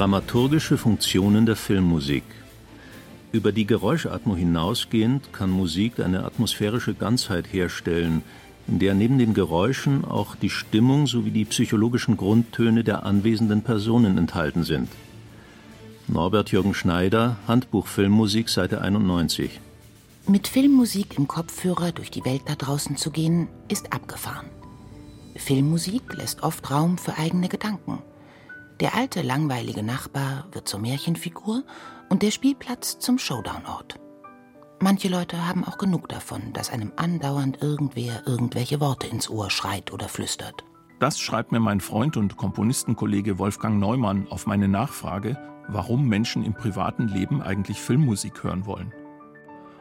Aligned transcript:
Dramaturgische 0.00 0.78
Funktionen 0.78 1.44
der 1.44 1.56
Filmmusik. 1.56 2.22
Über 3.32 3.52
die 3.52 3.66
Geräuschatmo 3.66 4.34
hinausgehend 4.34 5.30
kann 5.34 5.50
Musik 5.50 6.00
eine 6.00 6.24
atmosphärische 6.24 6.94
Ganzheit 6.94 7.52
herstellen, 7.52 8.22
in 8.66 8.78
der 8.78 8.94
neben 8.94 9.18
den 9.18 9.34
Geräuschen 9.34 10.06
auch 10.06 10.36
die 10.36 10.48
Stimmung 10.48 11.06
sowie 11.06 11.32
die 11.32 11.44
psychologischen 11.44 12.16
Grundtöne 12.16 12.82
der 12.82 13.04
anwesenden 13.04 13.60
Personen 13.60 14.16
enthalten 14.16 14.64
sind. 14.64 14.88
Norbert 16.08 16.50
Jürgen 16.50 16.72
Schneider, 16.72 17.36
Handbuch 17.46 17.86
Filmmusik, 17.86 18.48
Seite 18.48 18.80
91. 18.80 19.60
Mit 20.26 20.48
Filmmusik 20.48 21.18
im 21.18 21.28
Kopfhörer 21.28 21.92
durch 21.92 22.10
die 22.10 22.24
Welt 22.24 22.44
da 22.46 22.54
draußen 22.54 22.96
zu 22.96 23.10
gehen, 23.10 23.48
ist 23.68 23.92
abgefahren. 23.92 24.46
Filmmusik 25.36 26.14
lässt 26.14 26.42
oft 26.42 26.70
Raum 26.70 26.96
für 26.96 27.18
eigene 27.18 27.50
Gedanken. 27.50 27.98
Der 28.80 28.94
alte, 28.94 29.20
langweilige 29.20 29.82
Nachbar 29.82 30.46
wird 30.52 30.66
zur 30.66 30.80
Märchenfigur 30.80 31.64
und 32.08 32.22
der 32.22 32.30
Spielplatz 32.30 32.98
zum 32.98 33.18
Showdown-Ort. 33.18 34.00
Manche 34.80 35.08
Leute 35.08 35.46
haben 35.46 35.64
auch 35.64 35.76
genug 35.76 36.08
davon, 36.08 36.54
dass 36.54 36.70
einem 36.70 36.90
andauernd 36.96 37.60
irgendwer 37.60 38.26
irgendwelche 38.26 38.80
Worte 38.80 39.06
ins 39.06 39.28
Ohr 39.28 39.50
schreit 39.50 39.92
oder 39.92 40.08
flüstert. 40.08 40.64
Das 40.98 41.20
schreibt 41.20 41.52
mir 41.52 41.60
mein 41.60 41.80
Freund 41.80 42.16
und 42.16 42.38
Komponistenkollege 42.38 43.38
Wolfgang 43.38 43.78
Neumann 43.78 44.26
auf 44.28 44.46
meine 44.46 44.68
Nachfrage, 44.68 45.36
warum 45.68 46.08
Menschen 46.08 46.42
im 46.42 46.54
privaten 46.54 47.06
Leben 47.06 47.42
eigentlich 47.42 47.78
Filmmusik 47.78 48.42
hören 48.42 48.64
wollen. 48.64 48.94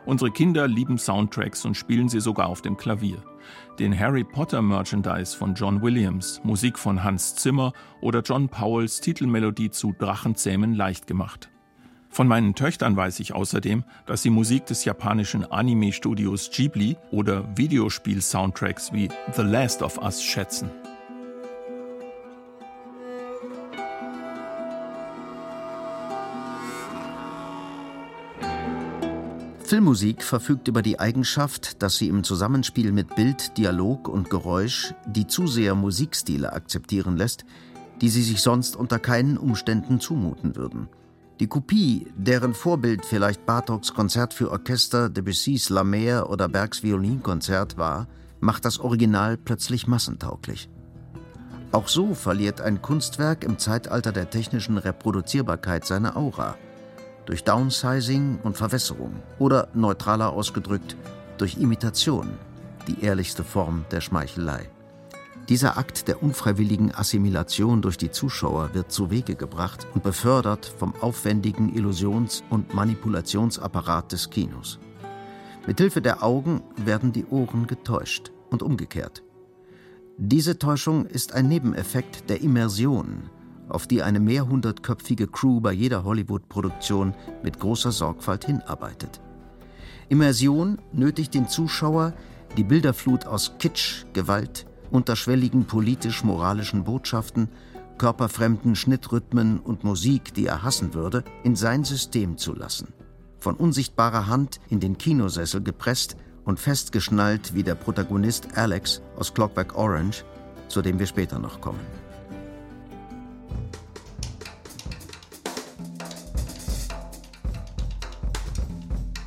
Unsere 0.05 0.31
Kinder 0.31 0.67
lieben 0.67 0.97
Soundtracks 0.97 1.65
und 1.65 1.75
spielen 1.75 2.09
sie 2.09 2.19
sogar 2.19 2.47
auf 2.47 2.61
dem 2.61 2.77
Klavier. 2.77 3.23
Den 3.79 3.97
Harry 3.97 4.23
Potter 4.23 4.61
Merchandise 4.61 5.35
von 5.35 5.53
John 5.53 5.81
Williams, 5.81 6.41
Musik 6.43 6.77
von 6.77 7.03
Hans 7.03 7.35
Zimmer 7.35 7.73
oder 8.01 8.21
John 8.21 8.49
Powells 8.49 9.01
Titelmelodie 9.01 9.71
zu 9.71 9.93
Drachenzähmen 9.97 10.73
leicht 10.73 11.07
gemacht. 11.07 11.49
Von 12.09 12.27
meinen 12.27 12.55
Töchtern 12.55 12.95
weiß 12.95 13.19
ich 13.19 13.33
außerdem, 13.33 13.83
dass 14.07 14.23
sie 14.23 14.31
Musik 14.31 14.65
des 14.65 14.83
japanischen 14.83 15.45
Anime-Studios 15.49 16.49
Ghibli 16.49 16.97
oder 17.11 17.45
Videospiel-Soundtracks 17.55 18.91
wie 18.93 19.09
The 19.35 19.43
Last 19.43 19.83
of 19.83 19.99
Us 19.99 20.23
schätzen. 20.23 20.71
Filmmusik 29.69 30.23
verfügt 30.23 30.67
über 30.67 30.81
die 30.81 30.99
Eigenschaft, 30.99 31.83
dass 31.83 31.97
sie 31.97 32.07
im 32.07 32.23
Zusammenspiel 32.23 32.91
mit 32.91 33.15
Bild, 33.15 33.55
Dialog 33.55 34.07
und 34.07 34.31
Geräusch 34.31 34.95
die 35.05 35.27
Zuseher 35.27 35.75
Musikstile 35.75 36.53
akzeptieren 36.53 37.17
lässt, 37.17 37.45
die 38.01 38.09
sie 38.09 38.23
sich 38.23 38.41
sonst 38.41 38.75
unter 38.75 38.97
keinen 38.97 39.37
Umständen 39.37 39.99
zumuten 39.99 40.55
würden. 40.55 40.89
Die 41.39 41.45
Kopie, 41.45 42.07
deren 42.17 42.55
Vorbild 42.55 43.05
vielleicht 43.05 43.45
Bartoks 43.45 43.93
Konzert 43.93 44.33
für 44.33 44.49
Orchester, 44.49 45.07
Debussys 45.07 45.69
La 45.69 45.83
Mer 45.83 46.31
oder 46.31 46.49
Bergs 46.49 46.81
Violinkonzert 46.81 47.77
war, 47.77 48.07
macht 48.39 48.65
das 48.65 48.79
Original 48.79 49.37
plötzlich 49.37 49.85
massentauglich. 49.85 50.67
Auch 51.71 51.89
so 51.89 52.15
verliert 52.15 52.59
ein 52.59 52.81
Kunstwerk 52.81 53.43
im 53.43 53.59
Zeitalter 53.59 54.13
der 54.13 54.31
technischen 54.31 54.79
Reproduzierbarkeit 54.79 55.85
seine 55.85 56.15
Aura– 56.15 56.57
durch 57.29 57.43
Downsizing 57.43 58.39
und 58.41 58.57
Verwässerung 58.57 59.13
oder 59.37 59.67
neutraler 59.75 60.33
ausgedrückt 60.33 60.97
durch 61.37 61.57
Imitation, 61.57 62.31
die 62.87 63.03
ehrlichste 63.03 63.43
Form 63.43 63.85
der 63.91 64.01
Schmeichelei. 64.01 64.67
Dieser 65.47 65.77
Akt 65.77 66.07
der 66.07 66.23
unfreiwilligen 66.23 66.91
Assimilation 66.91 67.83
durch 67.83 67.97
die 67.97 68.09
Zuschauer 68.09 68.71
wird 68.73 68.91
zu 68.91 69.11
Wege 69.11 69.35
gebracht 69.35 69.85
und 69.93 70.01
befördert 70.01 70.73
vom 70.79 70.95
aufwendigen 71.01 71.71
Illusions- 71.75 72.43
und 72.49 72.73
Manipulationsapparat 72.73 74.11
des 74.11 74.31
Kinos. 74.31 74.79
Mithilfe 75.67 76.01
der 76.01 76.23
Augen 76.23 76.63
werden 76.77 77.11
die 77.11 77.27
Ohren 77.27 77.67
getäuscht 77.67 78.31
und 78.49 78.63
umgekehrt. 78.63 79.21
Diese 80.17 80.57
Täuschung 80.57 81.05
ist 81.05 81.33
ein 81.33 81.47
Nebeneffekt 81.47 82.27
der 82.27 82.41
Immersion, 82.41 83.29
auf 83.69 83.87
die 83.87 84.01
eine 84.01 84.19
mehrhundertköpfige 84.19 85.27
Crew 85.27 85.61
bei 85.61 85.71
jeder 85.71 86.03
Hollywood-Produktion 86.03 87.13
mit 87.43 87.59
großer 87.59 87.91
Sorgfalt 87.91 88.45
hinarbeitet. 88.45 89.21
Immersion 90.09 90.79
nötigt 90.91 91.33
den 91.33 91.47
Zuschauer, 91.47 92.13
die 92.57 92.63
Bilderflut 92.63 93.25
aus 93.25 93.53
Kitsch, 93.59 94.05
Gewalt, 94.13 94.65
unterschwelligen 94.91 95.65
politisch-moralischen 95.65 96.83
Botschaften, 96.83 97.49
körperfremden 97.99 98.75
Schnittrhythmen 98.75 99.59
und 99.59 99.83
Musik, 99.83 100.33
die 100.33 100.47
er 100.47 100.63
hassen 100.63 100.93
würde, 100.93 101.23
in 101.43 101.55
sein 101.55 101.83
System 101.83 102.37
zu 102.37 102.55
lassen. 102.55 102.87
Von 103.37 103.55
unsichtbarer 103.55 104.27
Hand 104.27 104.59
in 104.69 104.79
den 104.79 104.97
Kinosessel 104.97 105.61
gepresst 105.61 106.17
und 106.43 106.59
festgeschnallt 106.59 107.53
wie 107.53 107.63
der 107.63 107.75
Protagonist 107.75 108.57
Alex 108.57 109.01
aus 109.17 109.33
Clockwork 109.33 109.77
Orange, 109.77 110.25
zu 110.67 110.81
dem 110.81 110.97
wir 110.97 111.05
später 111.05 111.37
noch 111.37 111.61
kommen. 111.61 111.98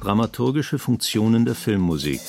Dramaturgische 0.02 0.80
Funktionen 0.80 1.44
der 1.44 1.54
Filmmusik. 1.54 2.20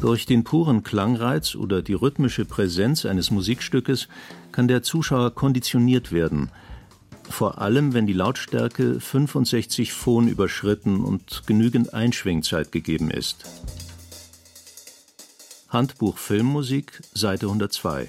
Durch 0.00 0.24
den 0.24 0.44
puren 0.44 0.82
Klangreiz 0.82 1.54
oder 1.54 1.82
die 1.82 1.94
rhythmische 1.94 2.44
Präsenz 2.44 3.04
eines 3.04 3.30
Musikstückes 3.30 4.08
kann 4.52 4.68
der 4.68 4.82
Zuschauer 4.82 5.34
konditioniert 5.34 6.12
werden, 6.12 6.50
vor 7.28 7.60
allem 7.60 7.92
wenn 7.92 8.06
die 8.06 8.12
Lautstärke 8.12 9.00
65 9.00 9.92
Phon 9.92 10.28
überschritten 10.28 11.00
und 11.00 11.42
genügend 11.46 11.92
Einschwingzeit 11.92 12.72
gegeben 12.72 13.10
ist. 13.10 13.44
Handbuch 15.68 16.16
Filmmusik, 16.16 17.02
Seite 17.12 17.46
102. 17.46 18.08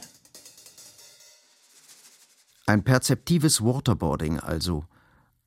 Ein 2.67 2.83
perzeptives 2.83 3.63
Waterboarding 3.63 4.39
also– 4.39 4.85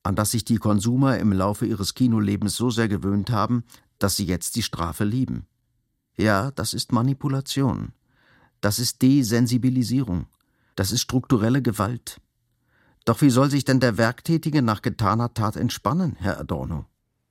an 0.03 0.15
das 0.15 0.31
sich 0.31 0.43
die 0.43 0.57
Konsumer 0.57 1.17
im 1.19 1.31
Laufe 1.31 1.65
ihres 1.65 1.93
Kinolebens 1.93 2.55
so 2.55 2.69
sehr 2.69 2.87
gewöhnt 2.87 3.29
haben, 3.29 3.63
dass 3.99 4.15
sie 4.15 4.25
jetzt 4.25 4.55
die 4.55 4.63
Strafe 4.63 5.03
lieben. 5.03 5.45
Ja, 6.17 6.51
das 6.51 6.73
ist 6.73 6.91
Manipulation. 6.91 7.93
Das 8.61 8.79
ist 8.79 9.01
Desensibilisierung. 9.01 10.25
Das 10.75 10.91
ist 10.91 11.01
strukturelle 11.01 11.61
Gewalt. 11.61 12.19
Doch 13.05 13.21
wie 13.21 13.29
soll 13.29 13.49
sich 13.49 13.65
denn 13.65 13.79
der 13.79 13.97
Werktätige 13.97 14.61
nach 14.61 14.81
getaner 14.81 15.33
Tat 15.33 15.55
entspannen, 15.55 16.15
Herr 16.19 16.39
Adorno? 16.39 16.85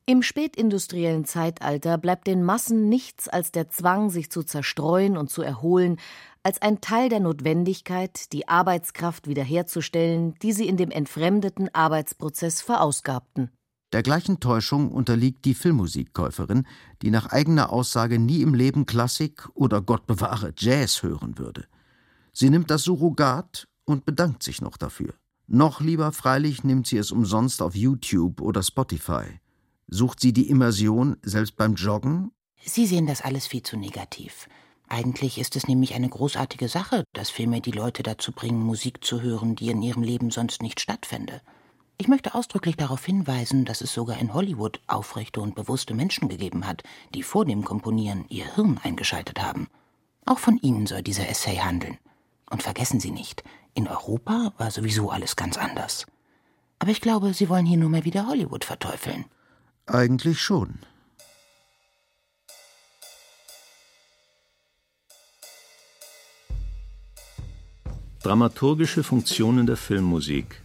Im 0.07 0.23
spätindustriellen 0.23 1.25
Zeitalter 1.25 1.97
bleibt 1.97 2.27
den 2.27 2.43
Massen 2.43 2.89
nichts 2.89 3.29
als 3.29 3.53
der 3.53 3.69
Zwang, 3.69 4.11
sich 4.11 4.31
zu 4.31 4.43
zerstreuen 4.43 5.17
und 5.17 5.31
zu 5.31 5.43
erholen, 5.43 5.99
als 6.43 6.63
ein 6.63 6.81
Teil 6.81 7.09
der 7.09 7.21
Notwendigkeit, 7.21 8.33
die 8.33 8.49
Arbeitskraft 8.49 9.27
wiederherzustellen, 9.27 10.35
die 10.43 10.53
sie 10.53 10.67
in 10.67 10.77
dem 10.77 10.91
entfremdeten 10.91 11.75
Arbeitsprozess 11.75 12.63
verausgabten. 12.63 13.51
Der 13.93 14.03
gleichen 14.03 14.39
Täuschung 14.39 14.93
unterliegt 14.93 15.45
die 15.45 15.55
Filmmusikkäuferin, 15.55 16.67
die 17.03 17.11
nach 17.11 17.31
eigener 17.31 17.73
Aussage 17.73 18.19
nie 18.19 18.41
im 18.41 18.55
Leben 18.55 18.87
Klassik 18.87 19.49
oder 19.55 19.83
Gott 19.83 20.07
bewahre 20.07 20.53
Jazz 20.57 21.03
hören 21.03 21.39
würde. 21.39 21.67
Sie 22.33 22.51
nimmt 22.51 22.71
das 22.71 22.85
Surrogat 22.85 23.67
und 23.85 24.05
bedankt 24.05 24.45
sich 24.45 24.63
noch 24.63 24.77
dafür. 24.77 25.15
Noch 25.49 25.81
lieber 25.81 26.13
freilich 26.13 26.63
nimmt 26.63 26.87
sie 26.87 26.99
es 26.99 27.11
umsonst 27.11 27.61
auf 27.61 27.75
YouTube 27.75 28.41
oder 28.41 28.63
Spotify. 28.63 29.25
Sucht 29.89 30.21
sie 30.21 30.33
die 30.33 30.49
Immersion 30.49 31.17
selbst 31.23 31.57
beim 31.57 31.75
Joggen? 31.75 32.31
Sie 32.65 32.87
sehen 32.87 33.09
das 33.09 33.23
alles 33.23 33.49
viel 33.49 33.65
zu 33.65 33.77
negativ. 33.77 34.49
Eigentlich 34.93 35.39
ist 35.39 35.55
es 35.55 35.69
nämlich 35.69 35.95
eine 35.95 36.09
großartige 36.09 36.69
Sache, 36.69 37.05
dass 37.13 37.31
Filme 37.31 37.61
die 37.61 37.71
Leute 37.71 38.03
dazu 38.03 38.33
bringen, 38.33 38.61
Musik 38.61 39.05
zu 39.05 39.23
hören, 39.23 39.55
die 39.55 39.71
in 39.71 39.83
ihrem 39.83 40.03
Leben 40.03 40.33
sonst 40.33 40.63
nicht 40.63 40.81
stattfände. 40.81 41.41
Ich 41.97 42.09
möchte 42.09 42.35
ausdrücklich 42.35 42.77
darauf 42.77 43.05
hinweisen, 43.05 43.65
dass 43.65 43.83
es 43.83 43.95
sogar 43.95 44.19
in 44.19 44.35
Hollywood 44.35 44.81
aufrechte 44.89 45.41
und 45.41 45.55
bewusste 45.55 45.95
Menschen 45.95 46.29
gegeben 46.29 46.67
hat, 46.67 46.83
die 47.15 47.23
vor 47.23 47.45
dem 47.45 47.65
Komponieren 47.65 48.25
ihr 48.31 48.53
Hirn 48.57 48.81
eingeschaltet 48.83 49.41
haben. 49.41 49.69
Auch 50.27 50.41
von 50.41 50.59
ihnen 50.59 50.89
soll 50.89 51.03
dieser 51.03 51.29
Essay 51.29 51.57
handeln. 51.57 51.99
Und 52.51 52.65
vergessen 52.65 52.99
Sie 52.99 53.13
nicht, 53.13 53.45
in 53.75 53.87
Europa 53.87 54.55
war 54.59 54.73
sowieso 54.73 55.11
alles 55.11 55.37
ganz 55.37 55.57
anders. 55.57 56.07
Aber 56.81 56.91
ich 56.91 57.01
glaube, 57.01 57.33
Sie 57.33 57.49
wollen 57.49 57.67
hier 57.67 57.79
nur 57.79 57.91
mal 57.91 58.05
wieder 58.05 58.27
Hollywood 58.27 58.65
verteufeln. 58.65 59.25
Eigentlich 59.87 60.41
schon. 60.41 60.81
Dramaturgische 68.23 69.03
Funktionen 69.03 69.67
der 69.67 69.79
Filmmusik. 69.79 70.61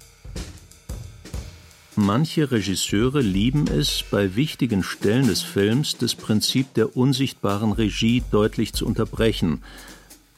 Manche 1.96 2.52
Regisseure 2.52 3.22
lieben 3.22 3.68
es, 3.68 4.04
bei 4.12 4.36
wichtigen 4.36 4.84
Stellen 4.84 5.28
des 5.28 5.42
Films 5.42 5.98
das 5.98 6.16
Prinzip 6.16 6.74
der 6.74 6.98
unsichtbaren 6.98 7.72
Regie 7.72 8.22
deutlich 8.30 8.74
zu 8.74 8.86
unterbrechen 8.86 9.63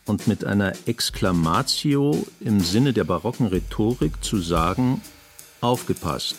und 0.05 0.27
mit 0.27 0.45
einer 0.45 0.73
Exklamatio 0.85 2.27
im 2.39 2.59
Sinne 2.59 2.93
der 2.93 3.03
barocken 3.03 3.47
Rhetorik 3.47 4.23
zu 4.23 4.37
sagen, 4.37 5.01
aufgepasst. 5.59 6.35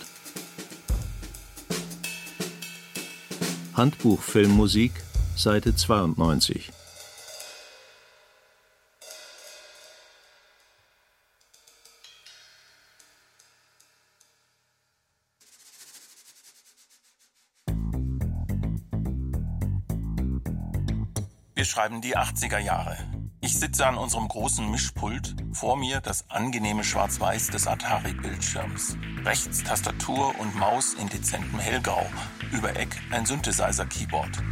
Handbuch 3.75 4.23
Filmmusik, 4.23 4.93
Seite 5.35 5.75
92 5.75 6.71
Wir 21.69 21.73
schreiben 21.73 22.01
die 22.01 22.17
80er 22.17 22.61
Jahre. 22.61 22.97
Ich 23.43 23.61
sitze 23.61 23.87
an 23.87 23.99
unserem 23.99 24.27
großen 24.27 24.71
Mischpult, 24.71 25.37
vor 25.53 25.77
mir 25.77 26.01
das 26.01 26.31
angenehme 26.31 26.83
Schwarz-Weiß 26.83 27.49
des 27.49 27.67
Atari-Bildschirms. 27.67 28.97
Rechts 29.23 29.65
Tastatur 29.65 30.35
und 30.41 30.57
Maus 30.57 30.95
in 30.95 31.11
dezentem 31.11 31.59
Hellgrau, 31.59 32.07
über 32.53 32.75
Eck 32.75 32.97
ein 33.11 33.27
Synthesizer-Keyboard. 33.27 34.43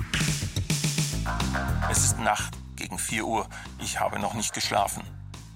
Es 1.90 2.04
ist 2.04 2.18
Nacht, 2.18 2.52
gegen 2.76 2.98
4 2.98 3.24
Uhr. 3.24 3.48
Ich 3.78 3.98
habe 3.98 4.18
noch 4.18 4.34
nicht 4.34 4.52
geschlafen. 4.52 5.02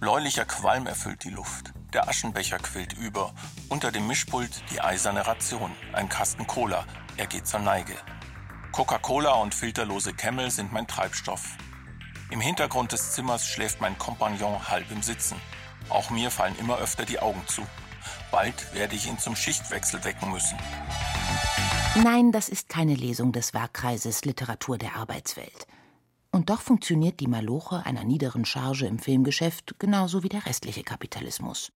Bläulicher 0.01 0.47
Qualm 0.47 0.87
erfüllt 0.87 1.25
die 1.25 1.31
Luft. 1.31 1.75
Der 1.93 2.09
Aschenbecher 2.09 2.57
quillt 2.57 2.95
über. 2.95 3.35
Unter 3.69 3.93
dem 3.93 4.07
Mischpult 4.07 4.63
die 4.71 4.81
eiserne 4.81 5.27
Ration. 5.27 5.73
Ein 5.93 6.09
Kasten 6.09 6.47
Cola. 6.47 6.87
Er 7.19 7.27
geht 7.27 7.47
zur 7.47 7.61
Neige. 7.61 7.97
Coca-Cola 8.81 9.35
und 9.35 9.55
filterlose 9.55 10.15
Camel 10.15 10.51
sind 10.51 10.73
mein 10.73 10.87
Treibstoff. 10.87 11.59
Im 12.31 12.41
Hintergrund 12.41 12.93
des 12.93 13.13
Zimmers 13.13 13.47
schläft 13.47 13.83
mein 13.83 13.99
Kompagnon 13.99 14.71
halb 14.71 14.91
im 14.91 15.03
Sitzen. 15.03 15.37
Auch 15.91 16.09
mir 16.09 16.31
fallen 16.31 16.59
immer 16.59 16.79
öfter 16.79 17.05
die 17.05 17.19
Augen 17.19 17.43
zu. 17.47 17.61
Bald 18.31 18.73
werde 18.73 18.97
ich 18.97 19.07
ihn 19.07 19.19
zum 19.19 19.37
Schichtwechsel 19.37 20.03
wecken 20.05 20.31
müssen. 20.31 20.57
Nein, 22.03 22.33
das 22.33 22.49
ist 22.49 22.71
keine 22.71 22.95
Lesung 22.95 23.33
des 23.33 23.53
Werkkreises 23.53 24.25
Literatur 24.25 24.79
der 24.79 24.97
Arbeitswelt. 24.97 25.67
Und 26.31 26.49
doch 26.49 26.63
funktioniert 26.63 27.21
die 27.21 27.29
Maloche 27.29 27.85
einer 27.85 28.05
niederen 28.05 28.47
Charge 28.47 28.87
im 28.87 28.99
Filmgeschäft 28.99 29.79
genauso 29.79 30.23
wie 30.23 30.31
der 30.31 30.47
restliche 30.47 30.85
Kapitalismus. 30.85 31.71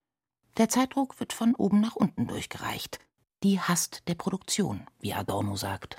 Der 0.56 0.70
Zeitdruck 0.70 1.20
wird 1.20 1.34
von 1.34 1.54
oben 1.54 1.82
nach 1.82 1.96
unten 1.96 2.26
durchgereicht. 2.28 2.98
Die 3.42 3.60
Hast 3.60 4.08
der 4.08 4.14
Produktion, 4.14 4.86
wie 5.00 5.12
Adorno 5.12 5.54
sagt. 5.54 5.98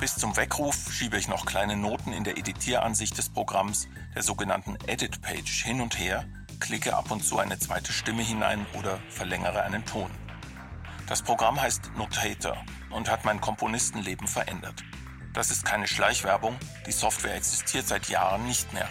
Bis 0.00 0.14
zum 0.14 0.36
Weckruf 0.36 0.92
schiebe 0.92 1.18
ich 1.18 1.26
noch 1.26 1.44
kleine 1.44 1.76
Noten 1.76 2.12
in 2.12 2.22
der 2.22 2.38
Editieransicht 2.38 3.18
des 3.18 3.30
Programms, 3.30 3.88
der 4.14 4.22
sogenannten 4.22 4.78
Edit 4.86 5.20
Page, 5.22 5.64
hin 5.64 5.80
und 5.80 5.98
her, 5.98 6.24
klicke 6.60 6.96
ab 6.96 7.10
und 7.10 7.24
zu 7.24 7.40
eine 7.40 7.58
zweite 7.58 7.92
Stimme 7.92 8.22
hinein 8.22 8.64
oder 8.78 9.00
verlängere 9.10 9.62
einen 9.62 9.84
Ton. 9.86 10.08
Das 11.08 11.22
Programm 11.22 11.60
heißt 11.60 11.90
Notator 11.96 12.56
und 12.90 13.10
hat 13.10 13.24
mein 13.24 13.40
Komponistenleben 13.40 14.28
verändert. 14.28 14.84
Das 15.32 15.50
ist 15.50 15.64
keine 15.64 15.88
Schleichwerbung, 15.88 16.56
die 16.86 16.92
Software 16.92 17.34
existiert 17.34 17.88
seit 17.88 18.08
Jahren 18.08 18.46
nicht 18.46 18.72
mehr. 18.72 18.88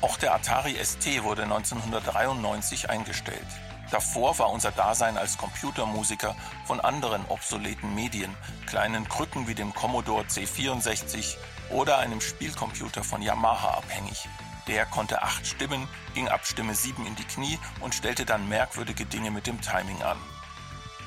Auch 0.00 0.16
der 0.16 0.34
Atari 0.34 0.82
ST 0.82 1.24
wurde 1.24 1.42
1993 1.42 2.88
eingestellt. 2.88 3.46
Davor 3.92 4.38
war 4.38 4.50
unser 4.50 4.72
Dasein 4.72 5.18
als 5.18 5.36
Computermusiker 5.36 6.34
von 6.64 6.80
anderen 6.80 7.26
obsoleten 7.28 7.94
Medien, 7.94 8.34
kleinen 8.66 9.06
Krücken 9.06 9.46
wie 9.46 9.54
dem 9.54 9.74
Commodore 9.74 10.24
C64 10.24 11.36
oder 11.68 11.98
einem 11.98 12.22
Spielcomputer 12.22 13.04
von 13.04 13.20
Yamaha 13.20 13.74
abhängig. 13.74 14.26
Der 14.66 14.86
konnte 14.86 15.20
acht 15.22 15.46
Stimmen, 15.46 15.86
ging 16.14 16.26
ab 16.26 16.46
Stimme 16.46 16.74
7 16.74 17.04
in 17.04 17.16
die 17.16 17.24
Knie 17.24 17.58
und 17.80 17.94
stellte 17.94 18.24
dann 18.24 18.48
merkwürdige 18.48 19.04
Dinge 19.04 19.30
mit 19.30 19.46
dem 19.46 19.60
Timing 19.60 20.02
an. 20.02 20.16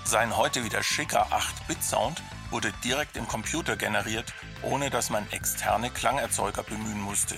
Sein 0.04 0.38
heute 0.38 0.64
wieder 0.64 0.84
schicker 0.84 1.26
8-Bit-Sound 1.32 2.22
wurde 2.52 2.72
direkt 2.84 3.18
im 3.18 3.28
Computer 3.28 3.78
generiert, 3.78 4.32
ohne 4.62 4.92
dass 4.92 5.10
man 5.10 5.28
externe 5.32 5.90
Klangerzeuger 5.90 6.62
bemühen 6.62 7.02
musste. 7.02 7.36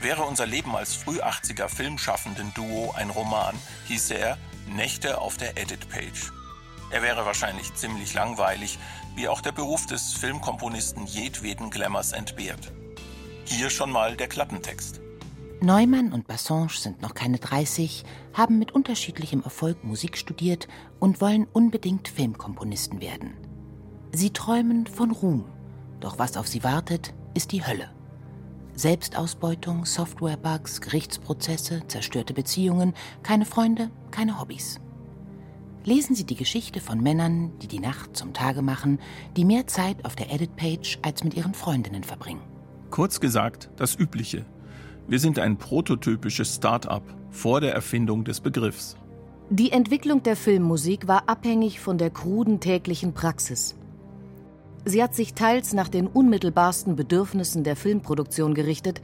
Wäre 0.00 0.22
unser 0.22 0.46
Leben 0.46 0.76
als 0.76 0.94
Früh-80er 0.94 1.68
filmschaffenden 1.68 2.54
Duo 2.54 2.92
ein 2.96 3.10
Roman, 3.10 3.56
hieße 3.86 4.14
er 4.14 4.38
Nächte 4.68 5.20
auf 5.20 5.36
der 5.36 5.58
Edit-Page. 5.58 6.32
Er 6.90 7.02
wäre 7.02 7.26
wahrscheinlich 7.26 7.74
ziemlich 7.74 8.14
langweilig, 8.14 8.78
wie 9.16 9.28
auch 9.28 9.40
der 9.40 9.52
Beruf 9.52 9.86
des 9.86 10.12
Filmkomponisten 10.12 11.06
jedweden 11.06 11.70
Glamours 11.70 12.12
entbehrt. 12.12 12.72
Hier 13.44 13.70
schon 13.70 13.90
mal 13.90 14.16
der 14.16 14.28
Klappentext. 14.28 15.00
Neumann 15.60 16.12
und 16.12 16.28
Bassange 16.28 16.70
sind 16.70 17.02
noch 17.02 17.14
keine 17.14 17.38
30, 17.38 18.04
haben 18.32 18.58
mit 18.60 18.70
unterschiedlichem 18.72 19.42
Erfolg 19.42 19.82
Musik 19.82 20.16
studiert 20.16 20.68
und 21.00 21.20
wollen 21.20 21.48
unbedingt 21.52 22.06
Filmkomponisten 22.06 23.00
werden. 23.00 23.36
Sie 24.12 24.30
träumen 24.32 24.86
von 24.86 25.10
Ruhm, 25.10 25.44
doch 25.98 26.18
was 26.20 26.36
auf 26.36 26.46
sie 26.46 26.62
wartet, 26.62 27.12
ist 27.34 27.50
die 27.50 27.66
Hölle. 27.66 27.90
Selbstausbeutung, 28.78 29.84
Softwarebugs, 29.84 30.80
Gerichtsprozesse, 30.80 31.82
zerstörte 31.88 32.32
Beziehungen, 32.32 32.94
keine 33.24 33.44
Freunde, 33.44 33.90
keine 34.12 34.40
Hobbys. 34.40 34.80
Lesen 35.84 36.14
Sie 36.14 36.24
die 36.24 36.36
Geschichte 36.36 36.80
von 36.80 37.02
Männern, 37.02 37.50
die 37.58 37.66
die 37.66 37.80
Nacht 37.80 38.16
zum 38.16 38.32
Tage 38.34 38.62
machen, 38.62 39.00
die 39.36 39.44
mehr 39.44 39.66
Zeit 39.66 40.04
auf 40.04 40.14
der 40.14 40.32
Edit-Page 40.32 41.00
als 41.02 41.24
mit 41.24 41.34
ihren 41.34 41.54
Freundinnen 41.54 42.04
verbringen. 42.04 42.42
Kurz 42.90 43.18
gesagt, 43.18 43.68
das 43.76 43.98
Übliche. 43.98 44.46
Wir 45.08 45.18
sind 45.18 45.40
ein 45.40 45.56
prototypisches 45.56 46.54
Start-up 46.54 47.02
vor 47.30 47.60
der 47.60 47.74
Erfindung 47.74 48.22
des 48.22 48.40
Begriffs. 48.40 48.96
Die 49.50 49.72
Entwicklung 49.72 50.22
der 50.22 50.36
Filmmusik 50.36 51.08
war 51.08 51.28
abhängig 51.28 51.80
von 51.80 51.98
der 51.98 52.10
kruden 52.10 52.60
täglichen 52.60 53.12
Praxis. 53.12 53.74
Sie 54.88 55.02
hat 55.02 55.14
sich 55.14 55.34
teils 55.34 55.74
nach 55.74 55.90
den 55.90 56.06
unmittelbarsten 56.06 56.96
Bedürfnissen 56.96 57.62
der 57.62 57.76
Filmproduktion 57.76 58.54
gerichtet, 58.54 59.02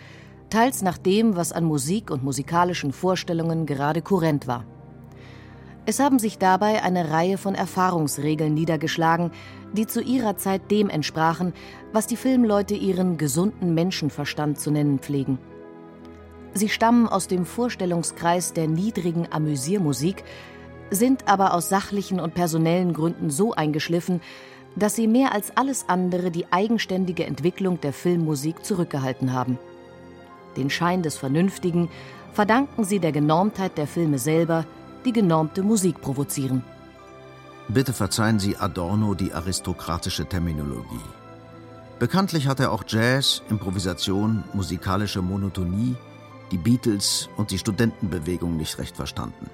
teils 0.49 0.81
nach 0.81 0.97
dem, 0.97 1.37
was 1.37 1.53
an 1.53 1.65
Musik 1.65 2.11
und 2.11 2.25
musikalischen 2.25 2.91
Vorstellungen 2.91 3.67
gerade 3.67 4.01
kurrent 4.01 4.47
war. 4.47 4.65
Es 5.85 6.01
haben 6.01 6.19
sich 6.19 6.39
dabei 6.39 6.83
eine 6.83 7.11
Reihe 7.11 7.37
von 7.37 7.55
Erfahrungsregeln 7.55 8.55
niedergeschlagen, 8.55 9.31
die 9.75 9.87
zu 9.87 10.01
ihrer 10.01 10.39
Zeit 10.39 10.71
dem 10.71 10.89
entsprachen, 10.89 11.53
was 11.93 12.07
die 12.07 12.17
Filmleute 12.17 12.75
ihren 12.75 13.19
gesunden 13.19 13.75
Menschenverstand 13.75 14.59
zu 14.59 14.71
nennen 14.71 15.01
pflegen. 15.01 15.39
Sie 16.55 16.71
stammen 16.71 17.09
aus 17.09 17.29
dem 17.29 17.45
Vorstellungskreis 17.45 18.55
der 18.55 18.69
niedrigen 18.69 19.31
Amüsiermusik, 19.31 20.25
sind 20.91 21.29
aber 21.29 21.53
aus 21.53 21.69
sachlichen 21.69 22.21
und 22.21 22.33
personellen 22.33 22.95
Gründen 22.95 23.29
so 23.29 23.53
eingeschliffen, 23.53 24.23
dass 24.77 24.97
sie 24.97 25.07
mehr 25.07 25.33
als 25.33 25.57
alles 25.57 25.89
andere 25.89 26.31
die 26.31 26.53
eigenständige 26.53 27.25
Entwicklung 27.27 27.81
der 27.81 27.93
Filmmusik 27.93 28.65
zurückgehalten 28.65 29.33
haben. 29.33 29.59
Den 30.57 30.71
Schein 30.71 31.03
des 31.03 31.17
Vernünftigen 31.17 31.89
verdanken 32.33 32.85
sie 32.85 32.99
der 32.99 33.13
Genormtheit 33.13 33.79
der 33.79 33.87
Filme 33.87 34.19
selber, 34.19 34.67
die 35.05 35.13
genormte 35.13 35.63
Musik 35.63 36.01
provozieren. 36.01 36.65
Bitte 37.69 37.93
verzeihen 37.93 38.39
Sie 38.39 38.57
Adorno 38.57 39.15
die 39.15 39.33
aristokratische 39.33 40.27
Terminologie. 40.27 41.01
Bekanntlich 41.99 42.47
hat 42.47 42.61
er 42.61 42.73
auch 42.73 42.85
Jazz, 42.87 43.43
Improvisation, 43.49 44.45
musikalische 44.53 45.23
Monotonie, 45.23 45.97
die 46.51 46.59
Beatles 46.59 47.29
und 47.37 47.51
die 47.51 47.59
Studentenbewegung 47.59 48.57
nicht 48.57 48.79
recht 48.79 48.97
verstanden. 48.97 49.49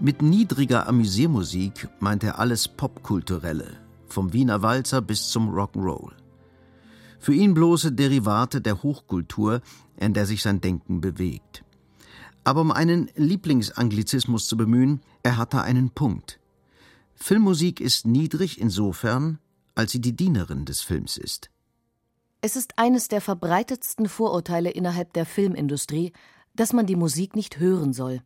Mit 0.00 0.20
niedriger 0.20 0.88
Amüsiermusik 0.88 1.88
meint 2.00 2.24
er 2.24 2.38
alles 2.38 2.66
Popkulturelle, 2.66 3.81
vom 4.12 4.32
Wiener 4.32 4.62
Walzer 4.62 5.00
bis 5.00 5.30
zum 5.30 5.50
Rock'n'Roll. 5.50 6.12
Für 7.18 7.34
ihn 7.34 7.54
bloße 7.54 7.92
Derivate 7.92 8.60
der 8.60 8.82
Hochkultur, 8.82 9.60
in 9.96 10.12
der 10.12 10.26
sich 10.26 10.42
sein 10.42 10.60
Denken 10.60 11.00
bewegt. 11.00 11.64
Aber 12.44 12.60
um 12.60 12.72
einen 12.72 13.10
Lieblingsanglizismus 13.14 14.48
zu 14.48 14.56
bemühen, 14.56 15.00
er 15.22 15.36
hatte 15.36 15.62
einen 15.62 15.90
Punkt. 15.90 16.40
Filmmusik 17.14 17.80
ist 17.80 18.06
niedrig 18.06 18.60
insofern, 18.60 19.38
als 19.74 19.92
sie 19.92 20.00
die 20.00 20.16
Dienerin 20.16 20.64
des 20.64 20.80
Films 20.80 21.16
ist. 21.16 21.50
Es 22.40 22.56
ist 22.56 22.76
eines 22.76 23.06
der 23.06 23.20
verbreitetsten 23.20 24.08
Vorurteile 24.08 24.70
innerhalb 24.70 25.12
der 25.12 25.24
Filmindustrie, 25.24 26.12
dass 26.54 26.72
man 26.72 26.86
die 26.86 26.96
Musik 26.96 27.36
nicht 27.36 27.60
hören 27.60 27.92
soll. 27.92 28.20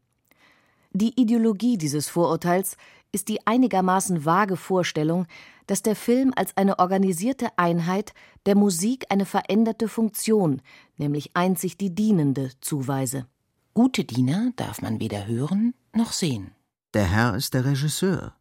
Die 0.93 1.21
Ideologie 1.21 1.76
dieses 1.76 2.09
Vorurteils 2.09 2.78
ist 3.12 3.28
die 3.28 3.47
einigermaßen 3.47 4.25
vage 4.25 4.57
Vorstellung, 4.57 5.26
dass 5.66 5.82
der 5.82 5.96
Film 5.96 6.32
als 6.37 6.56
eine 6.56 6.78
organisierte 6.78 7.49
Einheit 7.56 8.12
der 8.46 8.56
Musik 8.56 9.06
eine 9.11 9.26
veränderte 9.26 9.88
Funktion, 9.88 10.62
nämlich 10.96 11.30
einzig 11.35 11.76
die 11.76 11.94
dienende, 11.94 12.50
zuweise. 12.61 13.26
Gute 13.75 14.04
Diener 14.04 14.52
darf 14.56 14.80
man 14.80 15.00
weder 15.00 15.26
hören 15.26 15.75
noch 15.94 16.12
sehen. 16.12 16.52
Der 16.94 17.04
Herr 17.04 17.35
ist 17.35 17.54
der 17.54 17.64
Regisseur. 17.64 18.35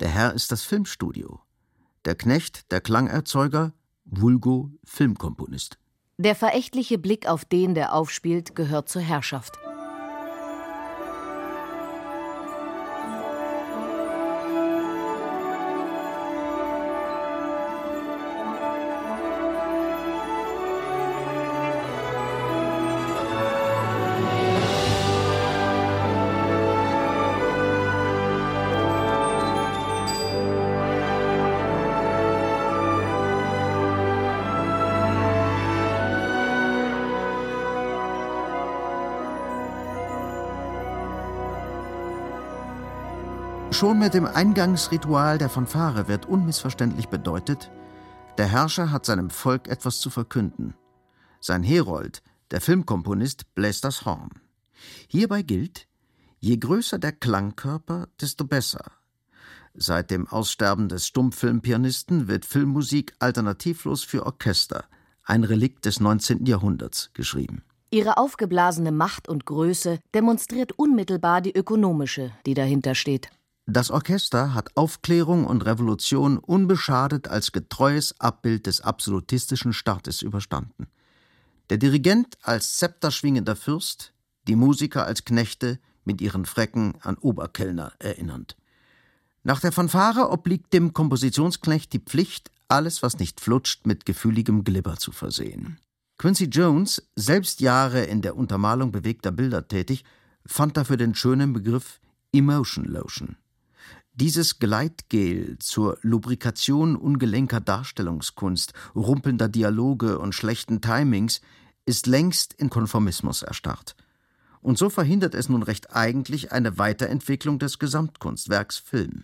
Der 0.00 0.08
Herr 0.08 0.34
ist 0.34 0.52
das 0.52 0.62
Filmstudio. 0.62 1.40
Der 2.04 2.14
Knecht 2.14 2.70
der 2.70 2.80
Klangerzeuger, 2.80 3.72
vulgo 4.04 4.70
Filmkomponist. 4.84 5.78
Der 6.16 6.34
verächtliche 6.34 6.98
Blick 6.98 7.28
auf 7.28 7.44
den, 7.44 7.74
der 7.74 7.94
aufspielt, 7.94 8.54
gehört 8.54 8.88
zur 8.88 9.02
Herrschaft. 9.02 9.58
Schon 43.78 44.00
mit 44.00 44.12
dem 44.12 44.26
Eingangsritual 44.26 45.38
der 45.38 45.48
Fanfare 45.48 46.08
wird 46.08 46.26
unmissverständlich 46.26 47.06
bedeutet, 47.06 47.70
der 48.36 48.48
Herrscher 48.48 48.90
hat 48.90 49.06
seinem 49.06 49.30
Volk 49.30 49.68
etwas 49.68 50.00
zu 50.00 50.10
verkünden. 50.10 50.74
Sein 51.38 51.62
Herold, 51.62 52.24
der 52.50 52.60
Filmkomponist, 52.60 53.54
bläst 53.54 53.84
das 53.84 54.04
Horn. 54.04 54.30
Hierbei 55.06 55.42
gilt, 55.42 55.86
je 56.40 56.56
größer 56.56 56.98
der 56.98 57.12
Klangkörper, 57.12 58.08
desto 58.20 58.46
besser. 58.46 58.82
Seit 59.74 60.10
dem 60.10 60.26
Aussterben 60.26 60.88
des 60.88 61.06
Stummfilmpianisten 61.06 62.26
wird 62.26 62.46
Filmmusik 62.46 63.14
alternativlos 63.20 64.02
für 64.02 64.26
Orchester, 64.26 64.86
ein 65.22 65.44
Relikt 65.44 65.84
des 65.84 66.00
19. 66.00 66.46
Jahrhunderts, 66.46 67.10
geschrieben. 67.14 67.62
Ihre 67.90 68.16
aufgeblasene 68.16 68.90
Macht 68.90 69.28
und 69.28 69.46
Größe 69.46 70.00
demonstriert 70.12 70.72
unmittelbar 70.72 71.40
die 71.40 71.54
ökonomische, 71.54 72.32
die 72.44 72.54
dahinter 72.54 72.96
steht. 72.96 73.30
Das 73.70 73.90
Orchester 73.90 74.54
hat 74.54 74.74
Aufklärung 74.78 75.44
und 75.44 75.66
Revolution 75.66 76.38
unbeschadet 76.38 77.28
als 77.28 77.52
getreues 77.52 78.18
Abbild 78.18 78.66
des 78.66 78.80
absolutistischen 78.80 79.74
Staates 79.74 80.22
überstanden. 80.22 80.86
Der 81.68 81.76
Dirigent 81.76 82.38
als 82.40 82.78
zepterschwingender 82.78 83.56
Fürst, 83.56 84.14
die 84.44 84.56
Musiker 84.56 85.04
als 85.04 85.26
Knechte 85.26 85.78
mit 86.06 86.22
ihren 86.22 86.46
Frecken 86.46 86.94
an 87.02 87.18
Oberkellner 87.18 87.92
erinnernd. 87.98 88.56
Nach 89.42 89.60
der 89.60 89.72
Fanfare 89.72 90.30
obliegt 90.30 90.72
dem 90.72 90.94
Kompositionsknecht 90.94 91.92
die 91.92 92.00
Pflicht, 92.00 92.50
alles, 92.68 93.02
was 93.02 93.18
nicht 93.18 93.38
flutscht, 93.38 93.86
mit 93.86 94.06
gefühligem 94.06 94.64
Glibber 94.64 94.96
zu 94.96 95.12
versehen. 95.12 95.78
Quincy 96.16 96.46
Jones, 96.46 97.06
selbst 97.16 97.60
Jahre 97.60 98.04
in 98.04 98.22
der 98.22 98.34
Untermalung 98.34 98.92
bewegter 98.92 99.30
Bilder 99.30 99.68
tätig, 99.68 100.04
fand 100.46 100.78
dafür 100.78 100.96
den 100.96 101.14
schönen 101.14 101.52
Begriff 101.52 102.00
Emotion 102.32 102.86
Lotion. 102.86 103.36
Dieses 104.20 104.58
Gleitgel 104.58 105.60
zur 105.60 105.96
Lubrikation 106.02 106.96
ungelenker 106.96 107.60
Darstellungskunst, 107.60 108.72
rumpelnder 108.96 109.48
Dialoge 109.48 110.18
und 110.18 110.34
schlechten 110.34 110.80
Timings 110.80 111.40
ist 111.86 112.08
längst 112.08 112.52
in 112.52 112.68
Konformismus 112.68 113.42
erstarrt. 113.42 113.94
Und 114.60 114.76
so 114.76 114.90
verhindert 114.90 115.36
es 115.36 115.48
nun 115.48 115.62
recht 115.62 115.94
eigentlich 115.94 116.50
eine 116.50 116.78
Weiterentwicklung 116.78 117.60
des 117.60 117.78
Gesamtkunstwerks 117.78 118.78
Film. 118.78 119.22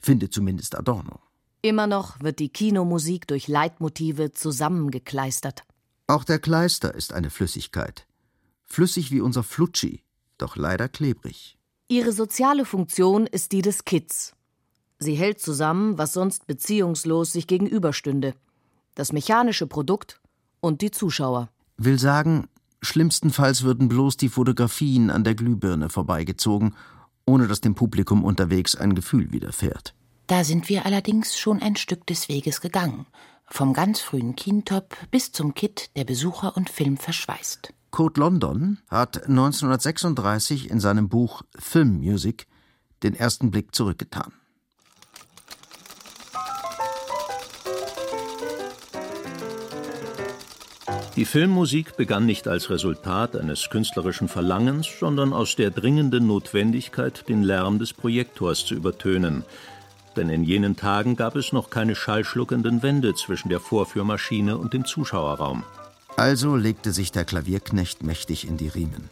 Findet 0.00 0.34
zumindest 0.34 0.76
Adorno. 0.76 1.20
Immer 1.62 1.86
noch 1.86 2.20
wird 2.20 2.40
die 2.40 2.48
Kinomusik 2.48 3.28
durch 3.28 3.46
Leitmotive 3.46 4.32
zusammengekleistert. 4.32 5.62
Auch 6.08 6.24
der 6.24 6.40
Kleister 6.40 6.92
ist 6.92 7.12
eine 7.12 7.30
Flüssigkeit. 7.30 8.08
Flüssig 8.64 9.12
wie 9.12 9.20
unser 9.20 9.44
Flutschi, 9.44 10.02
doch 10.38 10.56
leider 10.56 10.88
klebrig. 10.88 11.56
Ihre 11.94 12.10
soziale 12.10 12.64
Funktion 12.64 13.28
ist 13.28 13.52
die 13.52 13.62
des 13.62 13.84
Kids. 13.84 14.34
Sie 14.98 15.14
hält 15.14 15.38
zusammen, 15.38 15.96
was 15.96 16.12
sonst 16.12 16.48
beziehungslos 16.48 17.30
sich 17.30 17.46
gegenüberstünde. 17.46 18.34
Das 18.96 19.12
mechanische 19.12 19.68
Produkt 19.68 20.20
und 20.60 20.80
die 20.80 20.90
Zuschauer. 20.90 21.50
Will 21.76 22.00
sagen, 22.00 22.48
schlimmstenfalls 22.82 23.62
würden 23.62 23.88
bloß 23.88 24.16
die 24.16 24.28
Fotografien 24.28 25.08
an 25.08 25.22
der 25.22 25.36
Glühbirne 25.36 25.88
vorbeigezogen, 25.88 26.74
ohne 27.26 27.46
dass 27.46 27.60
dem 27.60 27.76
Publikum 27.76 28.24
unterwegs 28.24 28.74
ein 28.74 28.96
Gefühl 28.96 29.30
widerfährt. 29.30 29.94
Da 30.26 30.42
sind 30.42 30.68
wir 30.68 30.86
allerdings 30.86 31.38
schon 31.38 31.62
ein 31.62 31.76
Stück 31.76 32.08
des 32.08 32.28
Weges 32.28 32.60
gegangen. 32.60 33.06
Vom 33.46 33.72
ganz 33.72 34.00
frühen 34.00 34.34
Kintop 34.34 34.96
bis 35.12 35.30
zum 35.30 35.54
Kit, 35.54 35.90
der 35.94 36.02
Besucher 36.02 36.56
und 36.56 36.70
Film 36.70 36.96
verschweißt. 36.96 37.72
Code 37.94 38.18
London 38.18 38.78
hat 38.88 39.28
1936 39.28 40.68
in 40.68 40.80
seinem 40.80 41.08
Buch 41.08 41.42
Film 41.56 41.98
Music 41.98 42.48
den 43.04 43.14
ersten 43.14 43.52
Blick 43.52 43.72
zurückgetan. 43.72 44.32
Die 51.14 51.24
Filmmusik 51.24 51.96
begann 51.96 52.26
nicht 52.26 52.48
als 52.48 52.68
Resultat 52.68 53.36
eines 53.36 53.70
künstlerischen 53.70 54.26
Verlangens, 54.26 54.88
sondern 54.98 55.32
aus 55.32 55.54
der 55.54 55.70
dringenden 55.70 56.26
Notwendigkeit, 56.26 57.28
den 57.28 57.44
Lärm 57.44 57.78
des 57.78 57.92
Projektors 57.92 58.66
zu 58.66 58.74
übertönen. 58.74 59.44
Denn 60.16 60.30
in 60.30 60.42
jenen 60.42 60.74
Tagen 60.74 61.14
gab 61.14 61.36
es 61.36 61.52
noch 61.52 61.70
keine 61.70 61.94
schallschluckenden 61.94 62.82
Wände 62.82 63.14
zwischen 63.14 63.50
der 63.50 63.60
Vorführmaschine 63.60 64.58
und 64.58 64.72
dem 64.72 64.84
Zuschauerraum. 64.84 65.62
Also 66.16 66.54
legte 66.54 66.92
sich 66.92 67.10
der 67.10 67.24
Klavierknecht 67.24 68.02
mächtig 68.02 68.46
in 68.46 68.56
die 68.56 68.68
Riemen. 68.68 69.10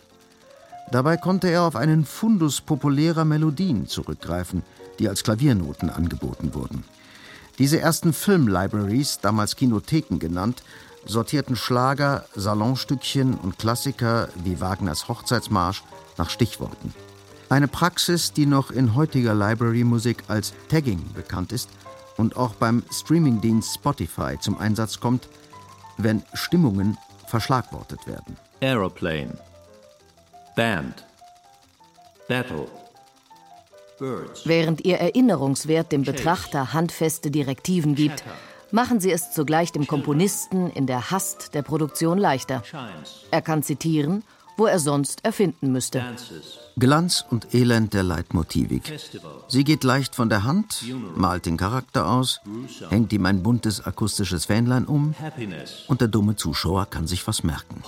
Dabei 0.90 1.16
konnte 1.16 1.48
er 1.48 1.62
auf 1.62 1.74
einen 1.74 2.04
Fundus 2.04 2.60
populärer 2.60 3.24
Melodien 3.24 3.88
zurückgreifen, 3.88 4.62
die 4.98 5.08
als 5.08 5.24
Klaviernoten 5.24 5.90
angeboten 5.90 6.54
wurden. 6.54 6.84
Diese 7.58 7.80
ersten 7.80 8.12
Filmlibraries, 8.12 9.20
damals 9.20 9.56
Kinotheken 9.56 10.18
genannt, 10.18 10.62
sortierten 11.04 11.56
Schlager, 11.56 12.24
Salonstückchen 12.34 13.34
und 13.34 13.58
Klassiker 13.58 14.28
wie 14.44 14.60
Wagners 14.60 15.08
Hochzeitsmarsch 15.08 15.82
nach 16.18 16.30
Stichworten. 16.30 16.94
Eine 17.48 17.68
Praxis, 17.68 18.32
die 18.32 18.46
noch 18.46 18.70
in 18.70 18.94
heutiger 18.94 19.34
Library-Musik 19.34 20.24
als 20.28 20.54
Tagging 20.68 21.04
bekannt 21.14 21.52
ist 21.52 21.68
und 22.16 22.36
auch 22.36 22.54
beim 22.54 22.82
Streamingdienst 22.90 23.74
Spotify 23.74 24.38
zum 24.40 24.58
Einsatz 24.58 25.00
kommt, 25.00 25.28
wenn 26.04 26.22
Stimmungen 26.34 26.98
verschlagwortet 27.26 28.06
werden. 28.06 28.36
Aeroplane, 28.60 29.38
Band, 30.54 31.04
Battle, 32.28 32.68
Birds. 33.98 34.46
Während 34.46 34.84
ihr 34.84 34.98
Erinnerungswert 34.98 35.92
dem 35.92 36.02
Betrachter 36.02 36.72
handfeste 36.72 37.30
Direktiven 37.30 37.94
gibt, 37.94 38.24
machen 38.70 39.00
sie 39.00 39.12
es 39.12 39.32
zugleich 39.32 39.70
dem 39.70 39.86
Komponisten 39.86 40.70
in 40.70 40.86
der 40.86 41.10
Hast 41.10 41.54
der 41.54 41.62
Produktion 41.62 42.18
leichter. 42.18 42.62
Er 43.30 43.42
kann 43.42 43.62
zitieren, 43.62 44.24
wo 44.56 44.66
er 44.66 44.78
sonst 44.78 45.24
erfinden 45.24 45.72
müsste. 45.72 46.02
Glanz 46.76 47.24
und 47.28 47.54
Elend 47.54 47.92
der 47.92 48.02
Leitmotivik. 48.02 48.92
Sie 49.48 49.64
geht 49.64 49.84
leicht 49.84 50.14
von 50.14 50.28
der 50.28 50.44
Hand, 50.44 50.84
malt 51.14 51.46
den 51.46 51.56
Charakter 51.56 52.08
aus, 52.08 52.40
hängt 52.88 53.12
ihm 53.12 53.26
ein 53.26 53.42
buntes 53.42 53.84
akustisches 53.84 54.46
Fähnlein 54.46 54.86
um 54.86 55.14
und 55.88 56.00
der 56.00 56.08
dumme 56.08 56.36
Zuschauer 56.36 56.86
kann 56.86 57.06
sich 57.06 57.26
was 57.26 57.42
merken. 57.42 57.82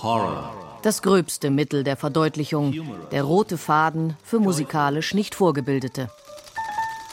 Das 0.81 1.01
gröbste 1.01 1.49
Mittel 1.49 1.83
der 1.83 1.97
Verdeutlichung, 1.97 2.73
der 3.11 3.23
rote 3.23 3.57
Faden 3.57 4.15
für 4.23 4.39
musikalisch 4.39 5.15
nicht 5.15 5.33
Vorgebildete. 5.33 6.09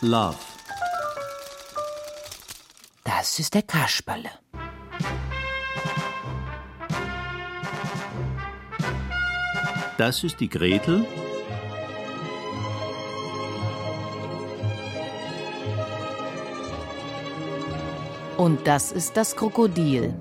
Love. 0.03 0.37
Das 3.05 3.39
ist 3.39 3.55
der 3.55 3.63
Kasperle. 3.63 4.31
Das 9.99 10.25
ist 10.25 10.41
die 10.41 10.49
Gretel. 10.49 11.05
Und 18.37 18.67
das 18.67 18.91
ist 18.91 19.17
das 19.17 19.37
Krokodil. 19.37 20.15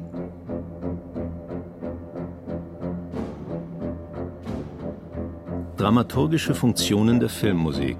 Dramaturgische 5.77 6.53
Funktionen 6.53 7.19
der 7.19 7.29
Filmmusik 7.29 7.97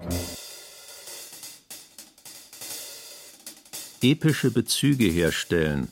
Epische 4.03 4.49
Bezüge 4.49 5.05
herstellen, 5.05 5.87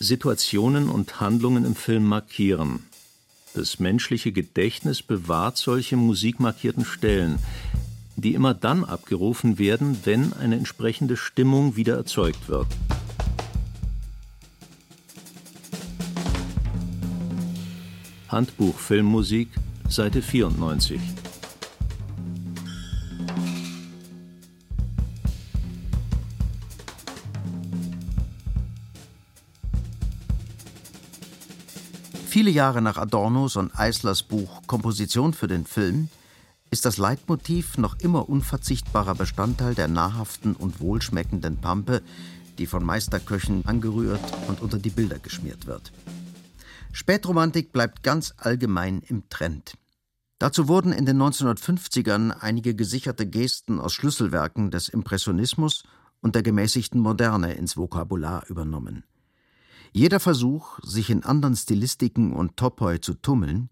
Situationen 0.00 0.88
und 0.88 1.20
Handlungen 1.20 1.66
im 1.66 1.74
Film 1.74 2.04
markieren. 2.04 2.86
Das 3.54 3.78
menschliche 3.78 4.32
Gedächtnis 4.32 5.00
bewahrt 5.00 5.56
solche 5.58 5.96
musikmarkierten 5.96 6.84
Stellen, 6.84 7.38
die 8.16 8.34
immer 8.34 8.52
dann 8.52 8.84
abgerufen 8.84 9.60
werden, 9.60 9.96
wenn 10.04 10.32
eine 10.32 10.56
entsprechende 10.56 11.16
Stimmung 11.16 11.76
wieder 11.76 11.94
erzeugt 11.94 12.48
wird. 12.48 12.66
Handbuch 18.28 18.76
Filmmusik, 18.76 19.50
Seite 19.88 20.20
94. 20.20 21.00
Viele 32.44 32.56
Jahre 32.56 32.82
nach 32.82 32.98
Adornos 32.98 33.56
und 33.56 33.74
Eislers 33.74 34.22
Buch 34.22 34.60
Komposition 34.66 35.32
für 35.32 35.46
den 35.46 35.64
Film 35.64 36.10
ist 36.70 36.84
das 36.84 36.98
Leitmotiv 36.98 37.78
noch 37.78 37.98
immer 38.00 38.28
unverzichtbarer 38.28 39.14
Bestandteil 39.14 39.74
der 39.74 39.88
nahrhaften 39.88 40.54
und 40.54 40.78
wohlschmeckenden 40.78 41.56
Pampe, 41.56 42.02
die 42.58 42.66
von 42.66 42.84
Meisterköchen 42.84 43.64
angerührt 43.64 44.20
und 44.46 44.60
unter 44.60 44.76
die 44.76 44.90
Bilder 44.90 45.18
geschmiert 45.18 45.66
wird. 45.66 45.90
Spätromantik 46.92 47.72
bleibt 47.72 48.02
ganz 48.02 48.34
allgemein 48.36 49.00
im 49.00 49.26
Trend. 49.30 49.78
Dazu 50.38 50.68
wurden 50.68 50.92
in 50.92 51.06
den 51.06 51.16
1950ern 51.16 52.30
einige 52.30 52.74
gesicherte 52.74 53.26
Gesten 53.26 53.80
aus 53.80 53.94
Schlüsselwerken 53.94 54.70
des 54.70 54.90
Impressionismus 54.90 55.84
und 56.20 56.34
der 56.34 56.42
gemäßigten 56.42 57.00
Moderne 57.00 57.54
ins 57.54 57.78
Vokabular 57.78 58.44
übernommen. 58.48 59.04
Jeder 59.96 60.18
Versuch, 60.18 60.80
sich 60.82 61.08
in 61.08 61.22
anderen 61.22 61.54
Stilistiken 61.54 62.32
und 62.32 62.56
Topoi 62.56 62.98
zu 62.98 63.14
tummeln, 63.14 63.70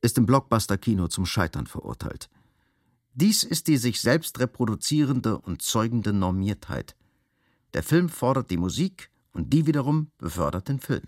ist 0.00 0.16
im 0.16 0.24
Blockbuster-Kino 0.24 1.08
zum 1.08 1.26
Scheitern 1.26 1.66
verurteilt. 1.66 2.30
Dies 3.12 3.42
ist 3.42 3.66
die 3.66 3.76
sich 3.76 4.00
selbst 4.00 4.40
reproduzierende 4.40 5.38
und 5.38 5.60
zeugende 5.60 6.14
Normiertheit. 6.14 6.96
Der 7.74 7.82
Film 7.82 8.08
fordert 8.08 8.50
die 8.50 8.56
Musik 8.56 9.10
und 9.34 9.52
die 9.52 9.66
wiederum 9.66 10.10
befördert 10.16 10.68
den 10.68 10.80
Film. 10.80 11.04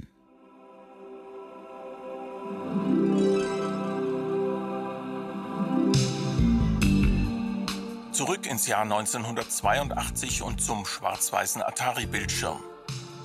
Zurück 8.13 8.47
ins 8.47 8.67
Jahr 8.67 8.83
1982 8.83 10.43
und 10.43 10.61
zum 10.61 10.85
schwarz-weißen 10.85 11.63
Atari-Bildschirm. 11.63 12.61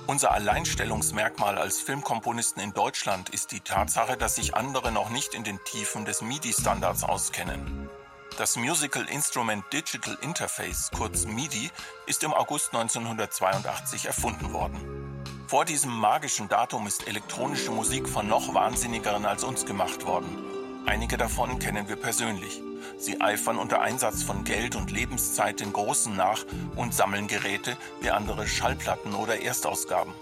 Unser 0.08 0.30
Alleinstellungsmerkmal 0.30 1.58
als 1.58 1.80
Filmkomponisten 1.80 2.62
in 2.62 2.72
Deutschland 2.72 3.28
ist 3.30 3.50
die 3.50 3.58
Tatsache, 3.58 4.16
dass 4.16 4.36
sich 4.36 4.54
andere 4.54 4.92
noch 4.92 5.10
nicht 5.10 5.34
in 5.34 5.42
den 5.42 5.58
Tiefen 5.64 6.04
des 6.04 6.22
MIDI-Standards 6.22 7.02
auskennen. 7.02 7.90
Das 8.38 8.54
Musical 8.54 9.04
Instrument 9.06 9.64
Digital 9.72 10.16
Interface, 10.20 10.90
kurz 10.96 11.26
MIDI, 11.26 11.72
ist 12.06 12.22
im 12.22 12.32
August 12.32 12.72
1982 12.72 14.06
erfunden 14.06 14.52
worden. 14.52 15.24
Vor 15.48 15.64
diesem 15.64 15.90
magischen 15.90 16.48
Datum 16.48 16.86
ist 16.86 17.08
elektronische 17.08 17.72
Musik 17.72 18.08
von 18.08 18.28
noch 18.28 18.54
Wahnsinnigeren 18.54 19.26
als 19.26 19.42
uns 19.42 19.66
gemacht 19.66 20.06
worden. 20.06 20.38
Einige 20.86 21.16
davon 21.16 21.58
kennen 21.58 21.88
wir 21.88 21.96
persönlich. 21.96 22.62
Sie 22.98 23.20
eifern 23.20 23.58
unter 23.58 23.82
Einsatz 23.82 24.22
von 24.22 24.44
Geld 24.44 24.74
und 24.74 24.90
Lebenszeit 24.90 25.60
den 25.60 25.72
Großen 25.72 26.16
nach 26.16 26.44
und 26.76 26.94
sammeln 26.94 27.26
Geräte 27.26 27.76
wie 28.00 28.10
andere 28.10 28.46
Schallplatten 28.46 29.14
oder 29.14 29.42
Erstausgaben. 29.42 30.14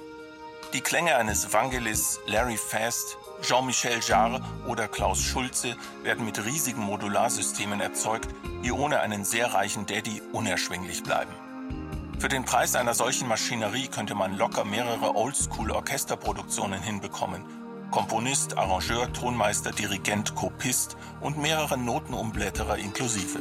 Die 0.73 0.81
Klänge 0.81 1.15
eines 1.15 1.53
Vangelis, 1.53 2.19
Larry 2.27 2.57
Fast, 2.57 3.17
Jean-Michel 3.43 4.01
Jarre 4.01 4.41
oder 4.67 4.89
Klaus 4.89 5.23
Schulze 5.23 5.77
werden 6.03 6.25
mit 6.25 6.45
riesigen 6.45 6.81
Modularsystemen 6.81 7.81
erzeugt, 7.81 8.29
die 8.65 8.73
ohne 8.73 8.99
einen 9.01 9.25
sehr 9.25 9.55
reichen 9.55 9.87
Daddy 9.87 10.21
unerschwinglich 10.33 11.05
bleiben. 11.05 11.33
Für 12.19 12.29
den 12.29 12.45
Preis 12.45 12.75
einer 12.75 12.95
solchen 12.95 13.29
Maschinerie 13.29 13.87
könnte 13.87 14.17
man 14.17 14.37
locker 14.37 14.65
mehrere 14.65 15.15
Oldschool-Orchesterproduktionen 15.15 16.83
hinbekommen 16.83 17.45
Komponist, 17.91 18.57
Arrangeur, 18.57 19.13
Tonmeister, 19.13 19.71
Dirigent, 19.71 20.35
Kopist 20.35 20.97
und 21.21 21.39
mehrere 21.39 21.79
Notenumblätterer 21.79 22.79
inklusive. 22.79 23.41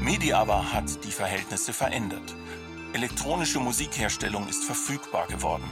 MIDI 0.00 0.32
aber 0.32 0.72
hat 0.72 1.04
die 1.04 1.10
Verhältnisse 1.10 1.72
verändert. 1.72 2.34
Elektronische 2.92 3.58
Musikherstellung 3.60 4.48
ist 4.48 4.64
verfügbar 4.64 5.26
geworden. 5.26 5.68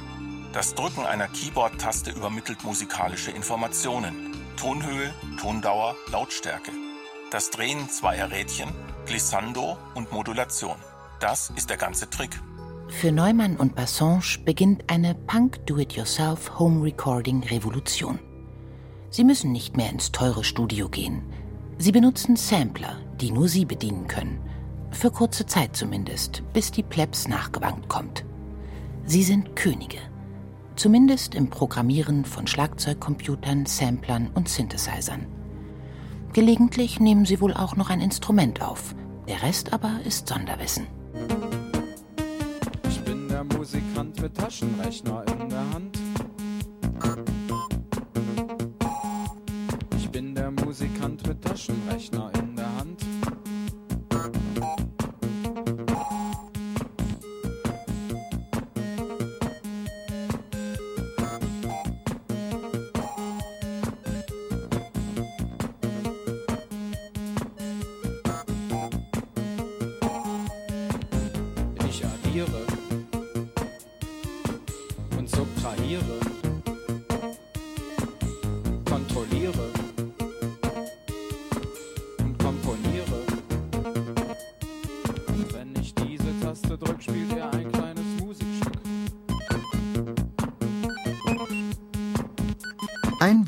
Das 0.53 0.75
Drücken 0.75 1.07
einer 1.07 1.29
Keyboard-Taste 1.29 2.11
übermittelt 2.11 2.63
musikalische 2.65 3.31
Informationen. 3.31 4.34
Tonhöhe, 4.57 5.13
Tondauer, 5.41 5.97
Lautstärke. 6.11 6.71
Das 7.31 7.51
Drehen 7.51 7.89
zweier 7.89 8.31
Rädchen, 8.31 8.69
Glissando 9.07 9.77
und 9.95 10.13
Modulation. 10.13 10.77
Das 11.21 11.51
ist 11.57 11.71
der 11.71 11.77
ganze 11.77 12.09
Trick. 12.09 12.41
Für 12.89 13.11
Neumann 13.13 13.57
und 13.57 13.75
Bassange 13.75 14.39
beginnt 14.45 14.85
eine 14.91 15.15
Punk-Do-It-Yourself 15.15 16.59
Home 16.59 16.85
Recording 16.85 17.43
Revolution. 17.43 18.19
Sie 19.11 19.25
müssen 19.25 19.53
nicht 19.53 19.77
mehr 19.77 19.91
ins 19.91 20.13
teure 20.13 20.45
Studio 20.45 20.89
gehen. 20.89 21.23
Sie 21.79 21.93
benutzen 21.93 22.37
Sampler, 22.37 22.99
die 23.21 23.33
nur 23.33 23.49
sie 23.49 23.65
bedienen 23.65 24.07
können. 24.07 24.41
Für 24.91 25.11
kurze 25.11 25.47
Zeit 25.47 25.75
zumindest, 25.77 26.43
bis 26.53 26.71
die 26.71 26.83
Plebs 26.83 27.27
nachgewankt 27.27 27.89
kommt. 27.89 28.25
Sie 29.05 29.25
sind 29.25 29.57
Könige 29.57 30.14
zumindest 30.77 31.35
im 31.35 31.51
Programmieren 31.51 32.25
von 32.25 32.47
Schlagzeugcomputern, 32.47 33.67
Samplern 33.67 34.31
und 34.35 34.49
Synthesizern. 34.49 35.27
Gelegentlich 36.33 37.01
nehmen 37.01 37.25
sie 37.25 37.41
wohl 37.41 37.55
auch 37.55 37.77
noch 37.77 37.91
ein 37.91 38.01
Instrument 38.01 38.61
auf, 38.61 38.95
der 39.29 39.43
Rest 39.43 39.73
aber 39.73 40.01
ist 40.05 40.29
Sonderwissen. 40.29 40.87
Ich 42.89 43.01
bin 43.03 43.29
der 43.29 43.45
Musikant 43.45 44.21
mit 44.21 44.37
Taschenrechner 44.37 45.25
in 45.33 45.49
der 45.49 45.71
Hand. 45.73 45.99
Ich 49.97 50.11
bin 50.11 50.35
der 50.35 50.51
Musikant 50.51 51.27
mit 51.27 51.43
Taschenrechner 51.43 52.27
in 52.27 52.33
der 52.33 52.33
Hand. 52.33 52.44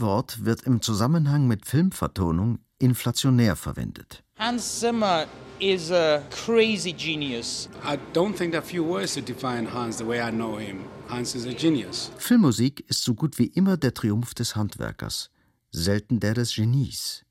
Wort 0.06 0.44
wird 0.44 0.62
im 0.62 0.80
Zusammenhang 0.80 1.46
mit 1.46 1.66
Filmvertonung 1.66 2.60
inflationär 2.78 3.56
verwendet. 3.56 4.22
Hans 4.38 4.80
Zimmer 4.80 5.26
is 5.58 5.90
a 5.90 6.22
crazy 6.30 6.92
genius. 6.92 7.68
I 7.84 7.98
don't 8.14 8.34
think 8.34 8.52
there 8.52 8.62
are 8.62 8.66
few 8.66 8.84
words 8.84 9.14
to 9.14 9.20
define 9.20 9.66
Hans 9.66 9.98
the 9.98 10.06
way 10.06 10.20
I 10.20 10.30
know 10.30 10.58
him. 10.58 10.84
Hans 11.08 11.34
is 11.34 11.44
a 11.46 11.52
genius. 11.52 12.10
Filmmusik 12.18 12.84
ist 12.88 13.02
so 13.02 13.14
gut 13.14 13.38
wie 13.38 13.46
immer 13.46 13.76
der 13.76 13.94
Triumph 13.94 14.32
des 14.34 14.54
Handwerkers, 14.54 15.30
selten 15.72 16.20
der 16.20 16.34
des 16.34 16.54
Genies. 16.54 17.24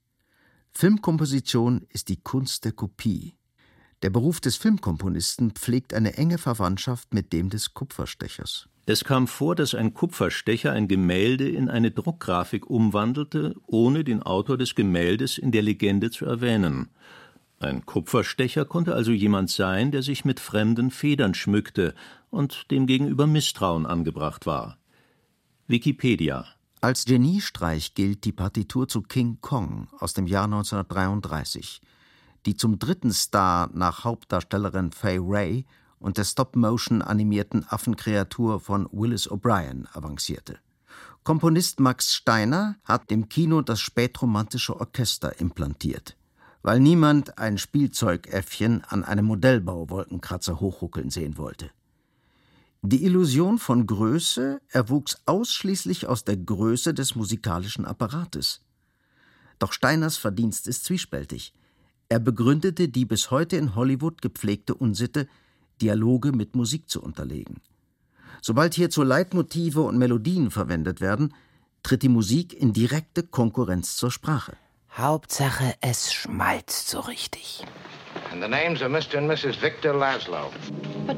Filmkomposition 0.72 1.86
ist 1.90 2.10
die 2.10 2.22
Kunst 2.22 2.66
der 2.66 2.74
Kopie. 2.74 3.38
Der 4.06 4.12
Beruf 4.12 4.40
des 4.40 4.56
Filmkomponisten 4.56 5.50
pflegt 5.50 5.92
eine 5.92 6.16
enge 6.16 6.38
Verwandtschaft 6.38 7.12
mit 7.16 7.34
dem 7.34 7.50
des 7.50 7.74
Kupferstechers. 7.74 8.70
Es 8.86 9.04
kam 9.04 9.26
vor, 9.28 9.56
dass 9.56 9.74
ein 9.74 9.96
Kupferstecher 9.96 10.72
ein 10.72 10.88
Gemälde 10.88 11.50
in 11.50 11.70
eine 11.70 11.90
Druckgrafik 11.90 12.70
umwandelte, 12.70 13.56
ohne 13.66 14.04
den 14.04 14.22
Autor 14.22 14.60
des 14.60 14.76
Gemäldes 14.76 15.40
in 15.40 15.52
der 15.52 15.64
Legende 15.64 16.12
zu 16.12 16.28
erwähnen. 16.28 16.90
Ein 17.58 17.88
Kupferstecher 17.88 18.66
konnte 18.66 18.94
also 18.94 19.12
jemand 19.12 19.50
sein, 19.50 19.90
der 19.90 20.04
sich 20.04 20.24
mit 20.24 20.40
fremden 20.40 20.92
Federn 20.92 21.34
schmückte 21.34 21.96
und 22.30 22.70
dem 22.70 22.86
gegenüber 22.86 23.26
Misstrauen 23.26 23.88
angebracht 23.88 24.46
war. 24.46 24.78
Wikipedia 25.66 26.46
Als 26.80 27.06
Geniestreich 27.06 27.96
gilt 27.96 28.24
die 28.26 28.34
Partitur 28.34 28.88
zu 28.88 29.02
King 29.02 29.40
Kong 29.42 29.88
aus 29.98 30.14
dem 30.14 30.28
Jahr 30.28 30.46
1933, 30.46 31.82
die 32.46 32.56
zum 32.56 32.80
dritten 32.80 33.12
Star 33.12 33.70
nach 33.74 34.04
Hauptdarstellerin 34.04 34.92
Fay 34.92 35.20
Ray 35.22 35.66
und 36.00 36.18
der 36.18 36.24
Stop-Motion 36.24 37.02
animierten 37.02 37.66
Affenkreatur 37.68 38.60
von 38.60 38.88
Willis 38.92 39.30
O'Brien 39.30 39.88
avancierte. 39.96 40.60
Komponist 41.24 41.80
Max 41.80 42.14
Steiner 42.14 42.76
hat 42.84 43.10
dem 43.10 43.30
Kino 43.30 43.62
das 43.62 43.80
spätromantische 43.80 44.80
Orchester 44.80 45.40
implantiert, 45.40 46.16
weil 46.62 46.80
niemand 46.80 47.40
ein 47.40 47.58
Spielzeugäffchen 47.58 48.84
an 48.84 49.04
einem 49.04 49.26
Modellbau-Wolkenkratzer 49.26 50.60
hochruckeln 50.60 51.10
sehen 51.10 51.38
wollte. 51.38 51.72
Die 52.84 53.04
Illusion 53.04 53.58
von 53.58 53.88
Größe 53.88 54.62
erwuchs 54.70 55.18
ausschließlich 55.26 56.06
aus 56.06 56.24
der 56.24 56.38
Größe 56.38 56.94
des 56.94 57.16
musikalischen 57.16 57.86
Apparates. 57.86 58.62
Doch 59.58 59.74
Steiners 59.74 60.18
Verdienst 60.18 60.68
ist 60.68 60.86
zwiespältig. 60.86 61.56
Er 62.08 62.20
begründete 62.20 62.88
die 62.88 63.06
bis 63.06 63.32
heute 63.32 63.58
in 63.58 63.76
Hollywood 63.76 64.22
gepflegte 64.22 64.76
Unsitte, 64.76 65.28
Dialoge 65.82 66.32
mit 66.32 66.56
Musik 66.56 66.90
zu 66.90 67.02
unterlegen. 67.02 67.62
Sobald 68.42 68.76
hierzu 68.76 69.04
Leitmotive 69.04 69.82
und 69.82 69.98
Melodien 69.98 70.52
verwendet 70.52 71.02
werden, 71.02 71.34
tritt 71.82 72.04
die 72.04 72.10
Musik 72.10 72.54
in 72.54 72.74
direkte 72.74 73.24
Konkurrenz 73.24 73.96
zur 73.96 74.12
Sprache. 74.12 74.56
Hauptsache, 74.96 75.74
es 75.82 76.14
schmalzt 76.14 76.90
so 76.90 77.00
richtig. 77.00 77.64
And 78.32 78.42
the 78.42 78.48
names 78.48 78.82
are 78.82 78.90
Mr. 78.90 79.18
and 79.18 79.30
Mrs. 79.30 79.60
Victor 79.62 79.94
Laszlo. 79.94 80.52
But 81.06 81.18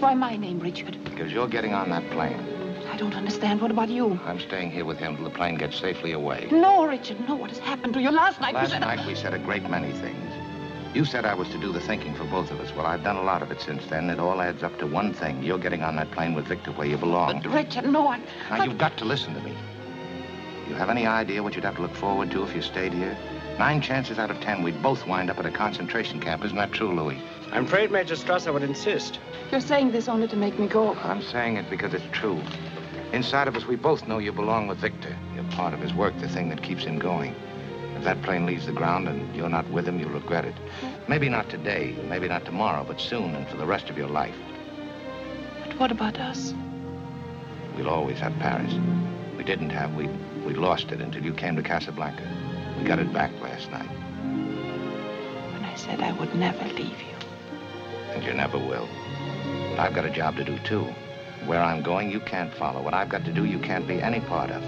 why 0.00 0.14
my 0.14 0.36
name, 0.36 0.60
Richard? 0.62 1.02
Because 1.04 1.32
you're 1.32 1.48
getting 1.48 1.74
on 1.74 1.88
that 1.90 2.08
plane. 2.10 2.61
I 2.92 2.96
don't 2.96 3.14
understand. 3.14 3.62
What 3.62 3.70
about 3.70 3.88
you? 3.88 4.20
I'm 4.26 4.38
staying 4.38 4.70
here 4.70 4.84
with 4.84 4.98
him 4.98 5.16
till 5.16 5.24
the 5.24 5.30
plane 5.30 5.54
gets 5.54 5.80
safely 5.80 6.12
away. 6.12 6.46
No, 6.52 6.84
Richard, 6.86 7.26
no. 7.26 7.34
What 7.36 7.48
has 7.48 7.58
happened 7.58 7.94
to 7.94 8.02
you? 8.02 8.10
Last 8.10 8.38
night 8.38 8.52
Last 8.52 8.64
you 8.64 8.72
said... 8.74 8.80
night 8.80 9.06
we 9.06 9.14
said 9.14 9.32
a 9.32 9.38
great 9.38 9.66
many 9.70 9.92
things. 9.92 10.30
You 10.94 11.06
said 11.06 11.24
I 11.24 11.32
was 11.32 11.48
to 11.48 11.58
do 11.58 11.72
the 11.72 11.80
thinking 11.80 12.14
for 12.14 12.24
both 12.24 12.50
of 12.50 12.60
us. 12.60 12.70
Well, 12.76 12.84
I've 12.84 13.02
done 13.02 13.16
a 13.16 13.22
lot 13.22 13.40
of 13.40 13.50
it 13.50 13.62
since 13.62 13.86
then. 13.86 14.10
It 14.10 14.18
all 14.18 14.42
adds 14.42 14.62
up 14.62 14.78
to 14.78 14.86
one 14.86 15.14
thing. 15.14 15.42
You're 15.42 15.58
getting 15.58 15.82
on 15.82 15.96
that 15.96 16.10
plane 16.10 16.34
with 16.34 16.44
Victor 16.46 16.70
where 16.72 16.86
you 16.86 16.98
belong. 16.98 17.40
But, 17.40 17.50
Richard, 17.50 17.86
no, 17.86 18.08
I... 18.08 18.18
Now, 18.18 18.24
I- 18.50 18.64
you've 18.64 18.76
got 18.76 18.98
to 18.98 19.06
listen 19.06 19.32
to 19.32 19.40
me. 19.40 19.56
You 20.68 20.74
have 20.74 20.90
any 20.90 21.06
idea 21.06 21.42
what 21.42 21.54
you'd 21.54 21.64
have 21.64 21.76
to 21.76 21.82
look 21.82 21.94
forward 21.94 22.30
to 22.32 22.42
if 22.42 22.54
you 22.54 22.60
stayed 22.60 22.92
here? 22.92 23.16
Nine 23.58 23.80
chances 23.80 24.18
out 24.18 24.30
of 24.30 24.38
ten, 24.40 24.62
we'd 24.62 24.82
both 24.82 25.06
wind 25.06 25.30
up 25.30 25.38
at 25.38 25.46
a 25.46 25.50
concentration 25.50 26.20
camp. 26.20 26.44
Isn't 26.44 26.58
that 26.58 26.72
true, 26.72 26.94
Louis? 26.94 27.18
I'm 27.52 27.64
afraid 27.64 27.90
Major 27.90 28.16
Strasser 28.16 28.52
would 28.52 28.62
insist. 28.62 29.18
You're 29.50 29.60
saying 29.60 29.92
this 29.92 30.08
only 30.08 30.28
to 30.28 30.36
make 30.36 30.58
me 30.58 30.66
go. 30.66 30.94
I'm 30.96 31.22
saying 31.22 31.56
it 31.56 31.70
because 31.70 31.94
it's 31.94 32.04
true. 32.12 32.40
Inside 33.12 33.46
of 33.48 33.56
us, 33.56 33.66
we 33.66 33.76
both 33.76 34.08
know 34.08 34.18
you 34.18 34.32
belong 34.32 34.68
with 34.68 34.78
Victor. 34.78 35.14
You're 35.34 35.44
part 35.52 35.74
of 35.74 35.80
his 35.80 35.92
work, 35.92 36.18
the 36.18 36.28
thing 36.28 36.48
that 36.48 36.62
keeps 36.62 36.84
him 36.84 36.98
going. 36.98 37.34
If 37.96 38.04
that 38.04 38.22
plane 38.22 38.46
leaves 38.46 38.66
the 38.66 38.72
ground 38.72 39.06
and 39.06 39.34
you're 39.36 39.50
not 39.50 39.68
with 39.70 39.86
him, 39.86 39.98
you'll 39.98 40.10
regret 40.10 40.44
it. 40.46 40.54
Maybe 41.08 41.28
not 41.28 41.50
today, 41.50 41.94
maybe 42.08 42.26
not 42.26 42.44
tomorrow, 42.44 42.84
but 42.84 43.00
soon 43.00 43.34
and 43.34 43.46
for 43.48 43.56
the 43.58 43.66
rest 43.66 43.90
of 43.90 43.98
your 43.98 44.08
life. 44.08 44.34
But 45.62 45.78
what 45.78 45.92
about 45.92 46.18
us? 46.18 46.54
We'll 47.76 47.90
always 47.90 48.18
have 48.20 48.32
Paris. 48.38 48.74
We 49.36 49.44
didn't 49.44 49.70
have, 49.70 49.94
we, 49.94 50.06
we 50.46 50.54
lost 50.54 50.90
it 50.90 51.00
until 51.00 51.22
you 51.22 51.34
came 51.34 51.54
to 51.56 51.62
Casablanca. 51.62 52.22
We 52.78 52.84
got 52.84 52.98
it 52.98 53.12
back 53.12 53.30
last 53.42 53.70
night, 53.70 53.88
When 55.52 55.64
I 55.64 55.74
said 55.74 56.00
I 56.00 56.12
would 56.12 56.34
never 56.34 56.64
leave 56.64 56.98
you. 57.00 57.16
and 58.14 58.24
you 58.24 58.32
never 58.32 58.58
will. 58.58 58.88
But 59.70 59.80
I've 59.80 59.94
got 59.94 60.04
a 60.06 60.10
job 60.10 60.36
to 60.36 60.44
do, 60.44 60.58
too. 60.60 60.86
Where 61.46 61.60
I'm 61.60 61.82
going, 61.82 62.10
you 62.10 62.20
can't 62.20 62.52
follow. 62.54 62.82
What 62.82 62.94
I've 62.94 63.08
got 63.08 63.24
to 63.24 63.32
do, 63.32 63.44
you 63.44 63.58
can't 63.58 63.86
be 63.86 64.00
any 64.00 64.20
part 64.20 64.50
of. 64.50 64.62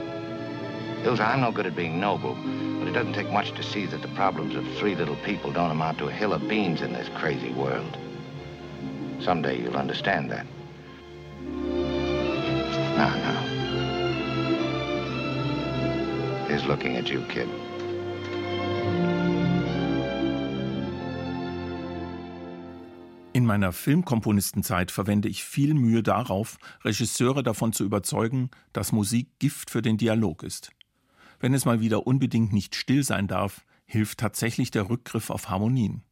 Ilsa, 1.04 1.20
I'm 1.20 1.40
no 1.40 1.52
good 1.52 1.66
at 1.66 1.76
being 1.76 2.00
noble, 2.00 2.34
but 2.78 2.88
it 2.88 2.92
doesn't 2.92 3.12
take 3.12 3.30
much 3.30 3.52
to 3.52 3.62
see 3.62 3.86
that 3.86 4.02
the 4.02 4.08
problems 4.08 4.56
of 4.56 4.66
three 4.78 4.94
little 4.94 5.16
people 5.16 5.52
don't 5.52 5.70
amount 5.70 5.98
to 5.98 6.08
a 6.08 6.12
hill 6.12 6.32
of 6.32 6.48
beans 6.48 6.80
in 6.82 6.92
this 6.92 7.08
crazy 7.16 7.52
world. 7.52 7.96
Someday 9.20 9.60
you'll 9.60 9.76
understand 9.76 10.30
that. 10.30 10.46
Now, 12.96 13.14
now. 13.14 13.44
He's 16.48 16.64
looking 16.64 16.96
at 16.96 17.08
you, 17.08 17.24
kid. 17.28 17.48
Meiner 23.54 23.72
Filmkomponistenzeit 23.72 24.90
verwende 24.90 25.28
ich 25.28 25.44
viel 25.44 25.74
Mühe 25.74 26.02
darauf, 26.02 26.58
Regisseure 26.84 27.44
davon 27.44 27.72
zu 27.72 27.84
überzeugen, 27.84 28.50
dass 28.72 28.90
Musik 28.90 29.28
Gift 29.38 29.70
für 29.70 29.80
den 29.80 29.96
Dialog 29.96 30.42
ist. 30.42 30.72
Wenn 31.38 31.54
es 31.54 31.64
mal 31.64 31.80
wieder 31.80 32.04
unbedingt 32.04 32.52
nicht 32.52 32.74
still 32.74 33.04
sein 33.04 33.28
darf, 33.28 33.64
hilft 33.86 34.18
tatsächlich 34.18 34.72
der 34.72 34.90
Rückgriff 34.90 35.30
auf 35.30 35.50
Harmonien. 35.50 36.02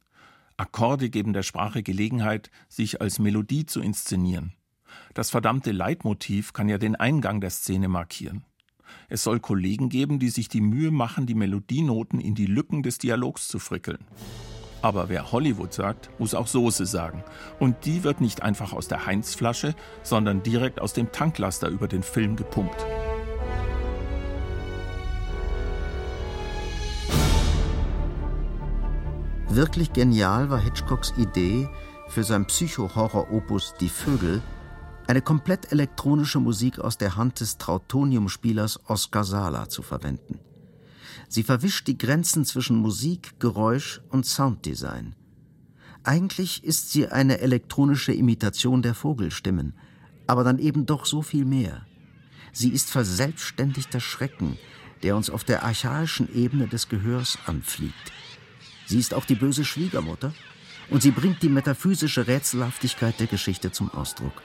Akkorde 0.55 1.09
geben 1.09 1.33
der 1.33 1.43
Sprache 1.43 1.83
Gelegenheit, 1.83 2.49
sich 2.69 3.01
als 3.01 3.19
Melodie 3.19 3.65
zu 3.65 3.81
inszenieren. 3.81 4.53
Das 5.13 5.29
verdammte 5.29 5.73
Leitmotiv 5.73 6.53
kann 6.53 6.69
ja 6.69 6.77
den 6.77 6.95
Eingang 6.95 7.41
der 7.41 7.49
Szene 7.49 7.89
markieren. 7.89 8.45
Es 9.09 9.23
soll 9.23 9.41
Kollegen 9.41 9.89
geben, 9.89 10.17
die 10.17 10.29
sich 10.29 10.47
die 10.47 10.61
Mühe 10.61 10.91
machen, 10.91 11.25
die 11.25 11.35
Melodienoten 11.35 12.21
in 12.21 12.35
die 12.35 12.45
Lücken 12.45 12.83
des 12.83 12.99
Dialogs 12.99 13.49
zu 13.49 13.59
frickeln. 13.59 14.05
Aber 14.83 15.07
wer 15.07 15.31
Hollywood 15.31 15.73
sagt, 15.73 16.09
muss 16.19 16.35
auch 16.35 16.45
Soße 16.45 16.85
sagen. 16.85 17.23
Und 17.57 17.85
die 17.85 18.03
wird 18.03 18.19
nicht 18.19 18.43
einfach 18.43 18.73
aus 18.73 18.89
der 18.89 19.05
Heinz-Flasche, 19.05 19.75
sondern 20.03 20.43
direkt 20.43 20.81
aus 20.81 20.91
dem 20.91 21.09
Tanklaster 21.09 21.69
über 21.69 21.87
den 21.87 22.03
Film 22.03 22.35
gepumpt. 22.35 22.85
Wirklich 29.47 29.93
genial 29.93 30.49
war 30.49 30.59
Hitchcocks 30.59 31.13
Idee 31.17 31.69
für 32.09 32.25
sein 32.25 32.45
Psycho-Horror-Opus 32.45 33.75
Die 33.79 33.87
Vögel, 33.87 34.41
eine 35.07 35.21
komplett 35.21 35.71
elektronische 35.71 36.41
Musik 36.41 36.79
aus 36.79 36.97
der 36.97 37.15
Hand 37.15 37.39
des 37.39 37.57
Trautonium-Spielers 37.57 38.81
Oskar 38.89 39.23
Sala 39.23 39.69
zu 39.69 39.81
verwenden. 39.81 40.39
Sie 41.33 41.41
verwischt 41.41 41.87
die 41.87 41.97
Grenzen 41.97 42.45
zwischen 42.45 42.75
Musik, 42.75 43.39
Geräusch 43.39 44.01
und 44.09 44.23
Sounddesign. 44.23 45.15
Eigentlich 46.03 46.63
ist 46.63 46.91
sie 46.91 47.07
eine 47.07 47.39
elektronische 47.39 48.13
Imitation 48.13 48.83
der 48.83 48.93
Vogelstimmen, 48.93 49.73
aber 50.27 50.43
dann 50.43 50.59
eben 50.59 50.85
doch 50.85 51.07
so 51.07 51.23
viel 51.23 51.43
mehr. 51.43 51.87
Sie 52.51 52.69
ist 52.69 52.91
verselbstständigter 52.91 53.99
Schrecken, 53.99 54.59
der 55.01 55.15
uns 55.15 55.31
auf 55.31 55.43
der 55.43 55.63
archaischen 55.63 56.31
Ebene 56.35 56.67
des 56.67 56.87
Gehörs 56.87 57.39
anfliegt. 57.47 58.11
Sie 58.85 58.99
ist 58.99 59.15
auch 59.15 59.25
die 59.25 59.33
böse 59.33 59.65
Schwiegermutter 59.65 60.35
und 60.91 61.01
sie 61.01 61.09
bringt 61.09 61.41
die 61.41 61.49
metaphysische 61.49 62.27
Rätselhaftigkeit 62.27 63.19
der 63.19 63.25
Geschichte 63.25 63.71
zum 63.71 63.89
Ausdruck. 63.89 64.43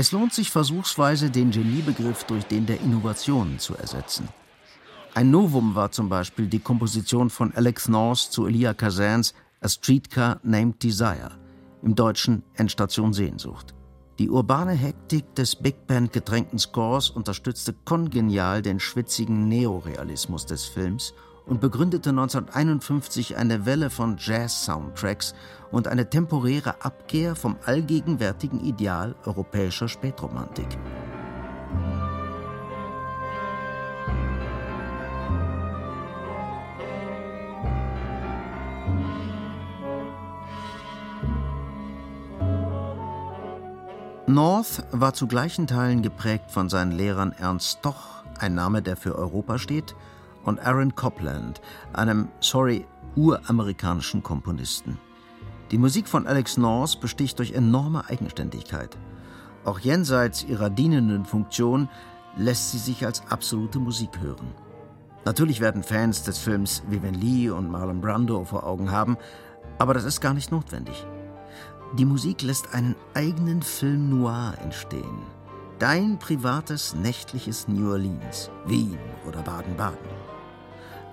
Es 0.00 0.12
lohnt 0.12 0.32
sich 0.32 0.50
versuchsweise, 0.50 1.30
den 1.30 1.50
Geniebegriff 1.50 2.24
durch 2.24 2.46
den 2.46 2.64
der 2.64 2.80
Innovationen 2.80 3.58
zu 3.58 3.76
ersetzen. 3.76 4.30
Ein 5.12 5.30
Novum 5.30 5.74
war 5.74 5.92
zum 5.92 6.08
Beispiel 6.08 6.46
die 6.46 6.58
Komposition 6.58 7.28
von 7.28 7.52
Alex 7.54 7.86
North 7.86 8.16
zu 8.16 8.46
Elia 8.46 8.72
Kazans 8.72 9.34
A 9.60 9.68
Streetcar 9.68 10.40
Named 10.42 10.82
Desire, 10.82 11.32
im 11.82 11.94
Deutschen 11.94 12.42
Endstation 12.54 13.12
Sehnsucht. 13.12 13.74
Die 14.18 14.30
urbane 14.30 14.72
Hektik 14.72 15.34
des 15.34 15.54
Big 15.54 15.86
Band 15.86 16.14
getränkten 16.14 16.58
Scores 16.58 17.10
unterstützte 17.10 17.74
kongenial 17.84 18.62
den 18.62 18.80
schwitzigen 18.80 19.48
Neorealismus 19.48 20.46
des 20.46 20.64
Films 20.64 21.12
und 21.50 21.60
begründete 21.60 22.10
1951 22.10 23.36
eine 23.36 23.66
Welle 23.66 23.90
von 23.90 24.16
Jazz-Soundtracks 24.18 25.34
und 25.72 25.88
eine 25.88 26.08
temporäre 26.08 26.82
Abkehr 26.84 27.34
vom 27.34 27.56
allgegenwärtigen 27.66 28.60
Ideal 28.60 29.16
europäischer 29.26 29.88
Spätromantik. 29.88 30.78
North 44.28 44.84
war 44.92 45.12
zu 45.12 45.26
gleichen 45.26 45.66
Teilen 45.66 46.02
geprägt 46.02 46.52
von 46.52 46.68
seinen 46.68 46.92
Lehrern 46.92 47.32
Ernst 47.32 47.80
Doch, 47.82 48.22
ein 48.38 48.54
Name, 48.54 48.80
der 48.82 48.96
für 48.96 49.16
Europa 49.16 49.58
steht, 49.58 49.96
und 50.44 50.60
Aaron 50.60 50.94
Copland, 50.94 51.60
einem, 51.92 52.28
sorry, 52.40 52.86
uramerikanischen 53.16 54.22
Komponisten. 54.22 54.98
Die 55.70 55.78
Musik 55.78 56.08
von 56.08 56.26
Alex 56.26 56.56
North 56.56 57.00
besticht 57.00 57.38
durch 57.38 57.52
enorme 57.52 58.08
Eigenständigkeit. 58.08 58.96
Auch 59.64 59.78
jenseits 59.78 60.44
ihrer 60.44 60.70
dienenden 60.70 61.24
Funktion 61.24 61.88
lässt 62.36 62.72
sie 62.72 62.78
sich 62.78 63.04
als 63.04 63.22
absolute 63.28 63.78
Musik 63.78 64.20
hören. 64.20 64.54
Natürlich 65.24 65.60
werden 65.60 65.82
Fans 65.82 66.22
des 66.22 66.38
Films 66.38 66.82
Vivian 66.88 67.14
Lee 67.14 67.50
und 67.50 67.70
Marlon 67.70 68.00
Brando 68.00 68.44
vor 68.44 68.64
Augen 68.64 68.90
haben, 68.90 69.16
aber 69.78 69.94
das 69.94 70.04
ist 70.04 70.20
gar 70.20 70.34
nicht 70.34 70.50
notwendig. 70.50 71.06
Die 71.98 72.04
Musik 72.04 72.42
lässt 72.42 72.72
einen 72.72 72.94
eigenen 73.14 73.62
Film 73.62 74.10
noir 74.10 74.54
entstehen. 74.62 75.18
Dein 75.78 76.18
privates 76.18 76.94
nächtliches 76.94 77.66
New 77.68 77.90
Orleans, 77.90 78.50
Wien 78.66 78.98
oder 79.26 79.42
Baden-Baden. 79.42 80.19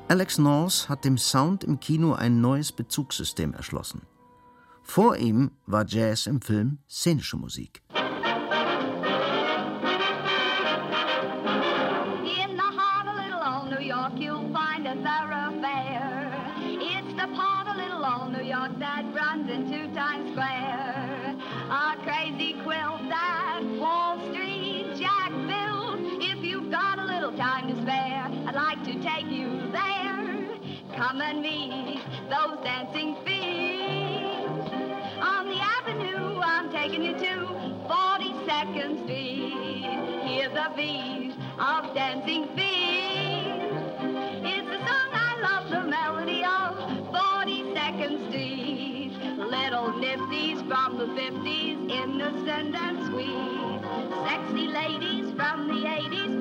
Alex 0.10 0.38
North 0.38 0.88
hat 0.88 1.04
dem 1.04 1.18
Sound 1.18 1.66
im 1.66 1.82
Kino 1.82 2.14
ein 2.14 2.40
neues 2.40 2.72
Bezugssystem 2.72 3.54
erschlossen. 3.54 4.04
Vor 4.82 5.18
ihm 5.18 5.52
war 5.66 5.86
Jazz 5.86 6.28
im 6.28 6.42
Film 6.42 6.78
szenische 6.88 7.36
Musik. 7.36 7.82
that 18.80 19.06
runs 19.14 19.50
into 19.50 19.88
Times 19.94 20.32
Square. 20.32 21.36
A 21.70 21.96
crazy 22.04 22.54
quilt 22.64 22.97
Come 31.08 31.22
and 31.22 31.42
meet 31.42 32.02
those 32.30 32.62
dancing 32.66 33.16
feet. 33.24 34.26
On 35.22 35.48
the 35.48 35.58
avenue, 35.58 36.42
I'm 36.44 36.70
taking 36.70 37.02
you 37.02 37.14
to 37.14 37.48
42nd 37.88 39.04
Street. 39.06 39.86
Here's 40.28 40.52
a 40.52 40.74
beat 40.76 41.34
of 41.60 41.96
dancing 41.96 42.48
feet. 42.58 43.72
It's 44.52 44.68
a 44.68 44.80
song 44.86 45.10
I 45.14 45.40
love 45.48 45.70
the 45.70 45.90
melody 45.90 46.44
of 46.44 46.76
42nd 47.16 48.28
Street. 48.28 49.14
Little 49.38 49.94
nifties 49.94 50.60
from 50.68 50.98
the 50.98 51.06
50s, 51.06 51.90
innocent 51.90 52.76
and 52.76 53.06
sweet. 53.08 53.80
Sexy 54.28 54.68
ladies 54.68 55.34
from 55.38 55.70
the 55.70 55.88
80s 55.88 56.37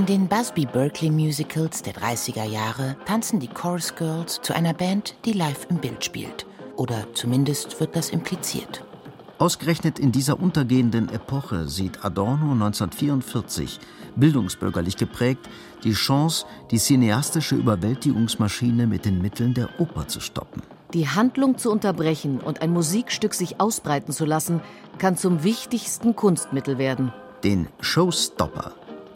In 0.00 0.06
den 0.06 0.28
Busby 0.28 0.64
Berkeley 0.64 1.10
Musicals 1.10 1.82
der 1.82 1.92
30er 1.92 2.44
Jahre 2.44 2.96
tanzen 3.04 3.38
die 3.38 3.48
Chorus 3.48 3.94
Girls 3.94 4.40
zu 4.40 4.54
einer 4.54 4.72
Band, 4.72 5.14
die 5.26 5.34
live 5.34 5.66
im 5.68 5.76
Bild 5.76 6.02
spielt. 6.02 6.46
Oder 6.76 7.12
zumindest 7.12 7.78
wird 7.80 7.94
das 7.94 8.08
impliziert. 8.08 8.82
Ausgerechnet 9.36 9.98
in 9.98 10.10
dieser 10.10 10.40
untergehenden 10.40 11.10
Epoche 11.10 11.68
sieht 11.68 12.02
Adorno 12.02 12.52
1944, 12.52 13.78
bildungsbürgerlich 14.16 14.96
geprägt, 14.96 15.46
die 15.84 15.92
Chance, 15.92 16.46
die 16.70 16.78
cineastische 16.78 17.56
Überwältigungsmaschine 17.56 18.86
mit 18.86 19.04
den 19.04 19.20
Mitteln 19.20 19.52
der 19.52 19.68
Oper 19.78 20.08
zu 20.08 20.20
stoppen. 20.20 20.62
Die 20.94 21.08
Handlung 21.08 21.58
zu 21.58 21.70
unterbrechen 21.70 22.40
und 22.40 22.62
ein 22.62 22.72
Musikstück 22.72 23.34
sich 23.34 23.60
ausbreiten 23.60 24.14
zu 24.14 24.24
lassen, 24.24 24.62
kann 24.96 25.18
zum 25.18 25.44
wichtigsten 25.44 26.16
Kunstmittel 26.16 26.78
werden. 26.78 27.12
Den 27.44 27.68
Showstopper 27.80 28.72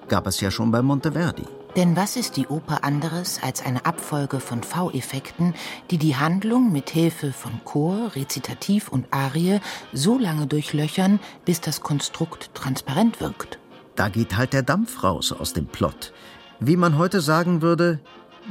gab 0.09 0.27
es 0.27 0.41
ja 0.41 0.51
schon 0.51 0.71
bei 0.71 0.83
Monteverdi. 0.83 1.45
Denn 1.77 1.97
was 1.97 2.17
ist 2.17 2.37
die 2.37 2.47
Oper 2.47 2.85
anderes 2.85 3.41
als 3.43 3.65
eine 3.65 3.85
Abfolge 3.85 4.39
von 4.39 4.63
V-Effekten, 4.63 5.55
die 5.91 5.99
die 5.99 6.15
Handlung 6.15 6.71
mit 6.71 6.91
Hilfe 6.91 7.33
von 7.33 7.61
Chor, 7.65 8.13
Rezitativ 8.15 8.89
und 8.89 9.07
Arie 9.11 9.59
so 9.93 10.17
lange 10.17 10.47
durchlöchern, 10.47 11.19
bis 11.45 11.61
das 11.61 11.81
Konstrukt 11.81 12.55
transparent 12.55 13.21
wirkt? 13.21 13.59
Da 13.97 14.09
geht 14.09 14.37
halt 14.37 14.53
der 14.53 14.63
Dampf 14.63 15.03
raus 15.03 15.33
aus 15.33 15.53
dem 15.53 15.67
Plot. 15.67 16.13
Wie 16.61 16.77
man 16.77 16.97
heute 16.97 17.21
sagen 17.21 17.61
würde, 17.61 17.99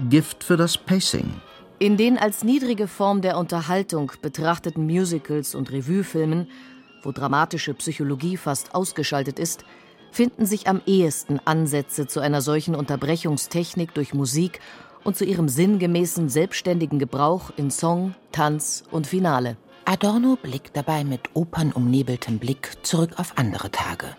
Gift 0.10 0.44
für 0.44 0.58
das 0.58 0.78
Pacing. 0.78 1.34
In 1.80 1.98
den 1.98 2.18
als 2.18 2.44
niedrige 2.44 2.88
Form 2.88 3.22
der 3.22 3.38
Unterhaltung 3.38 4.12
betrachteten 4.22 4.86
Musicals 4.86 5.56
und 5.56 5.72
Revuefilmen, 5.72 6.48
wo 7.04 7.12
dramatische 7.12 7.74
Psychologie 7.74 8.38
fast 8.38 8.76
ausgeschaltet 8.76 9.40
ist, 9.40 9.66
finden 10.14 10.46
sich 10.46 10.68
am 10.68 10.82
ehesten 10.86 11.40
Ansätze 11.44 12.08
zu 12.08 12.20
einer 12.20 12.42
solchen 12.42 12.76
Unterbrechungstechnik 12.76 13.94
durch 13.96 14.14
Musik 14.14 14.60
und 15.04 15.18
zu 15.18 15.26
ihrem 15.26 15.50
sinngemäßen 15.50 16.30
selbstständigen 16.30 17.00
Gebrauch 17.00 17.52
in 17.58 17.72
Song, 17.72 18.14
Tanz 18.32 18.84
und 18.92 19.08
Finale. 19.08 19.58
Adorno 19.86 20.38
blickt 20.42 20.78
dabei 20.78 21.04
mit 21.04 21.22
opernumnebeltem 21.34 22.40
Blick 22.40 22.78
zurück 22.84 23.12
auf 23.18 23.34
andere 23.38 23.72
Tage. 23.72 24.16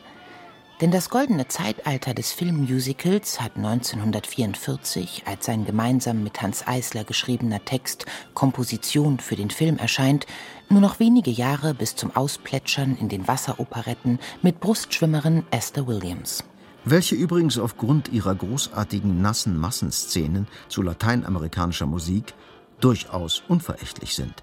Denn 0.80 0.90
das 0.90 1.08
goldene 1.08 1.46
Zeitalter 1.46 2.14
des 2.14 2.32
Filmmusicals 2.32 3.40
hat 3.40 3.56
1944, 3.56 5.22
als 5.24 5.46
sein 5.46 5.64
gemeinsam 5.64 6.24
mit 6.24 6.42
Hans 6.42 6.66
Eisler 6.66 7.04
geschriebener 7.04 7.64
Text 7.64 8.06
Komposition 8.34 9.20
für 9.20 9.36
den 9.36 9.50
Film 9.50 9.78
erscheint, 9.78 10.26
nur 10.68 10.80
noch 10.80 10.98
wenige 10.98 11.30
Jahre 11.30 11.74
bis 11.74 11.94
zum 11.94 12.14
Ausplätschern 12.16 12.96
in 12.96 13.08
den 13.08 13.28
Wasseroperetten 13.28 14.18
mit 14.42 14.58
Brustschwimmerin 14.58 15.44
Esther 15.52 15.86
Williams. 15.86 16.42
Welche 16.84 17.14
übrigens 17.14 17.56
aufgrund 17.56 18.08
ihrer 18.08 18.34
großartigen 18.34 19.22
nassen 19.22 19.56
Massenszenen 19.56 20.48
zu 20.68 20.82
lateinamerikanischer 20.82 21.86
Musik 21.86 22.34
durchaus 22.80 23.44
unverächtlich 23.46 24.16
sind. 24.16 24.42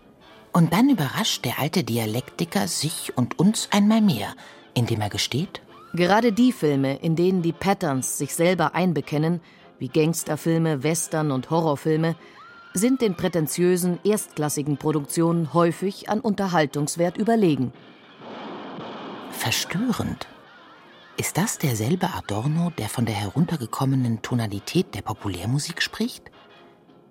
Und 0.54 0.72
dann 0.72 0.90
überrascht 0.90 1.44
der 1.44 1.60
alte 1.60 1.84
Dialektiker 1.84 2.70
sich 2.70 3.16
und 3.18 3.38
uns 3.38 3.68
einmal 3.72 4.02
mehr, 4.02 4.34
indem 4.74 5.02
er 5.02 5.10
gesteht, 5.10 5.62
Gerade 5.94 6.32
die 6.32 6.52
Filme, 6.52 6.98
in 6.98 7.16
denen 7.16 7.42
die 7.42 7.52
Patterns 7.52 8.18
sich 8.18 8.34
selber 8.34 8.76
einbekennen, 8.76 9.42
wie 9.78 9.90
Gangsterfilme, 9.90 10.84
Western 10.84 11.32
und 11.32 11.50
Horrorfilme, 11.50 12.16
sind 12.74 13.02
den 13.02 13.16
prätentiösen, 13.16 14.00
erstklassigen 14.04 14.78
Produktionen 14.78 15.54
häufig 15.54 16.10
an 16.10 16.22
Unterhaltungswert 16.22 17.18
überlegen. 17.18 17.74
Verstörend. 19.32 20.28
Ist 21.18 21.38
das 21.38 21.58
derselbe 21.58 22.14
Adorno, 22.14 22.72
der 22.78 22.88
von 22.88 23.06
der 23.06 23.16
heruntergekommenen 23.16 24.22
Tonalität 24.22 24.96
der 24.96 25.02
Populärmusik 25.02 25.82
spricht? 25.82 26.32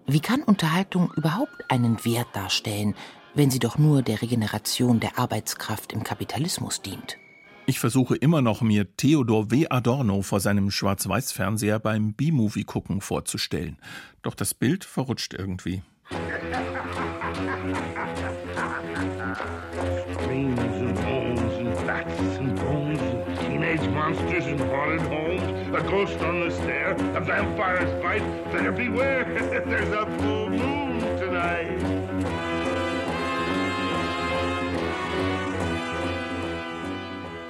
Wie 0.07 0.21
kann 0.21 0.43
Unterhaltung 0.43 1.12
überhaupt 1.16 1.71
einen 1.71 2.03
Wert 2.05 2.29
darstellen, 2.33 2.95
wenn 3.35 3.51
sie 3.51 3.59
doch 3.59 3.77
nur 3.77 4.03
der 4.03 4.23
Regeneration 4.23 5.01
der 5.01 5.19
Arbeitskraft 5.19 5.93
im 5.93 6.03
Kapitalismus 6.03 6.81
dient? 6.81 7.19
Ich 7.71 7.79
versuche 7.79 8.17
immer 8.17 8.43
noch, 8.43 8.63
mir 8.63 8.97
Theodor 8.97 9.53
W. 9.53 9.69
Adorno 9.71 10.23
vor 10.23 10.41
seinem 10.41 10.73
Schwarz-Weiß-Fernseher 10.73 11.79
beim 11.79 12.15
B-Movie-Gucken 12.15 13.01
vorzustellen. 13.01 13.79
Doch 14.23 14.35
das 14.35 14.55
Bild 14.55 14.85
verrutscht 14.85 15.35
irgendwie. 15.35 15.81
monsters 23.93 24.47
in 24.47 24.59
haunted 24.59 25.03
homes, 25.03 25.75
a 25.75 25.81
ghost 25.89 26.21
on 26.23 26.41
the 26.41 26.51
stair, 26.51 26.93
a 27.15 27.21
vampire's 27.21 28.03
bite. 28.03 28.23
Better 28.51 28.73
beware, 28.73 29.25
there's 29.67 29.93
a 29.93 30.07
full 30.19 30.51
moon 30.51 31.01
tonight. 31.19 32.20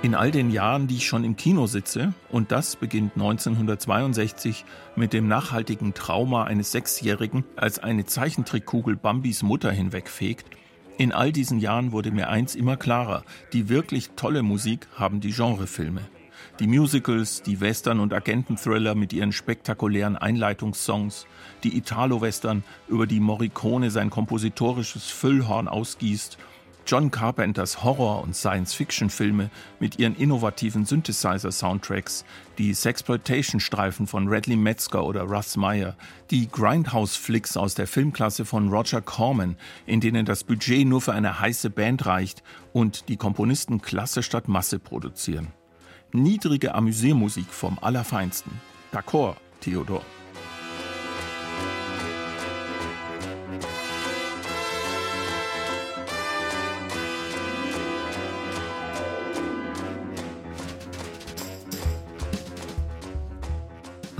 In 0.03 0.15
all 0.15 0.31
den 0.31 0.51
Jahren, 0.51 0.87
die 0.87 0.97
ich 0.97 1.07
schon 1.07 1.25
im 1.25 1.37
Kino 1.37 1.67
sitze, 1.67 2.15
und 2.31 2.53
das 2.53 2.75
beginnt 2.75 3.13
1962 3.17 4.65
mit 4.97 5.13
dem 5.13 5.29
nachhaltigen 5.29 5.93
Trauma 5.93 6.45
eines 6.45 6.73
Sechsjährigen, 6.73 7.45
als 7.55 7.79
eine 7.81 8.07
Zeichentrickkugel 8.07 8.97
Bambis 8.97 9.43
Mutter 9.43 9.71
hinwegfegt, 9.71 10.47
in 10.97 11.13
all 11.13 11.33
diesen 11.33 11.59
Jahren 11.59 11.93
wurde 11.93 12.13
mir 12.13 12.31
eins 12.31 12.55
immer 12.55 12.79
klarer, 12.79 13.25
die 13.53 13.69
wirklich 13.69 14.13
tolle 14.17 14.43
Musik 14.43 14.89
haben 14.97 15.21
die 15.21 15.33
Genrefilme. 15.33 16.01
Die 16.61 16.67
Musicals, 16.67 17.43
die 17.43 17.61
Western- 17.61 18.01
und 18.01 18.15
Agententhriller 18.15 18.95
mit 18.95 19.13
ihren 19.13 19.33
spektakulären 19.33 20.17
Einleitungssongs, 20.17 21.27
die 21.63 21.77
Italo-Western, 21.77 22.65
über 22.89 23.07
die 23.07 23.21
Morricone 23.21 23.91
sein 23.91 24.09
kompositorisches 24.09 25.11
Füllhorn 25.11 25.69
ausgießt 25.69 26.39
John 26.87 27.11
Carpenters 27.11 27.85
Horror- 27.85 28.23
und 28.23 28.35
Science-Fiction-Filme 28.35 29.51
mit 29.79 29.99
ihren 29.99 30.17
innovativen 30.17 30.85
Synthesizer-Soundtracks, 30.85 32.25
die 32.59 32.75
Sexploitation-Streifen 32.75 34.07
von 34.07 34.29
Radley 34.29 34.57
Metzger 34.57 35.05
oder 35.05 35.23
Russ 35.23 35.57
Meyer, 35.57 35.97
die 36.31 36.49
Grindhouse-Flicks 36.49 37.57
aus 37.57 37.75
der 37.75 37.87
Filmklasse 37.87 38.45
von 38.45 38.69
Roger 38.69 39.01
Corman, 39.01 39.57
in 39.87 40.01
denen 40.01 40.27
das 40.27 40.45
Budget 40.45 40.87
nur 40.87 41.01
für 41.01 41.13
eine 41.13 41.41
heiße 41.41 41.71
Band 41.71 42.07
reicht 42.07 42.43
und 42.73 43.09
die 43.09 43.17
Komponisten 43.17 43.81
Klasse 43.81 44.23
statt 44.23 44.49
Masse 44.49 44.79
produzieren. 44.79 45.49
Niedrige 46.13 46.75
Amüsiermusik 46.75 47.53
vom 47.53 47.79
Allerfeinsten. 47.81 48.53
D'accord, 48.93 49.37
Theodor. 49.61 50.03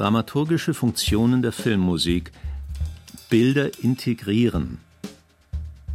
Dramaturgische 0.01 0.73
Funktionen 0.73 1.43
der 1.43 1.53
Filmmusik. 1.53 2.33
Bilder 3.29 3.83
integrieren. 3.85 4.79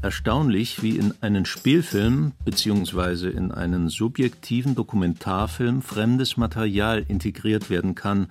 Erstaunlich, 0.03 0.83
wie 0.83 0.97
in 0.97 1.15
einen 1.21 1.47
Spielfilm 1.47 2.33
bzw. 2.45 3.29
in 3.29 3.51
einen 3.51 3.89
subjektiven 3.89 4.75
Dokumentarfilm 4.75 5.81
fremdes 5.81 6.37
Material 6.37 7.03
integriert 7.07 7.71
werden 7.71 7.95
kann, 7.95 8.27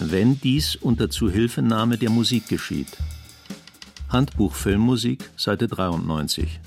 wenn 0.00 0.40
dies 0.40 0.74
unter 0.74 1.08
Zuhilfenahme 1.08 1.96
der 1.96 2.10
Musik 2.10 2.48
geschieht. 2.48 2.96
Handbuch 4.08 4.52
Filmmusik, 4.52 5.30
Seite 5.36 5.68
93. 5.68 6.58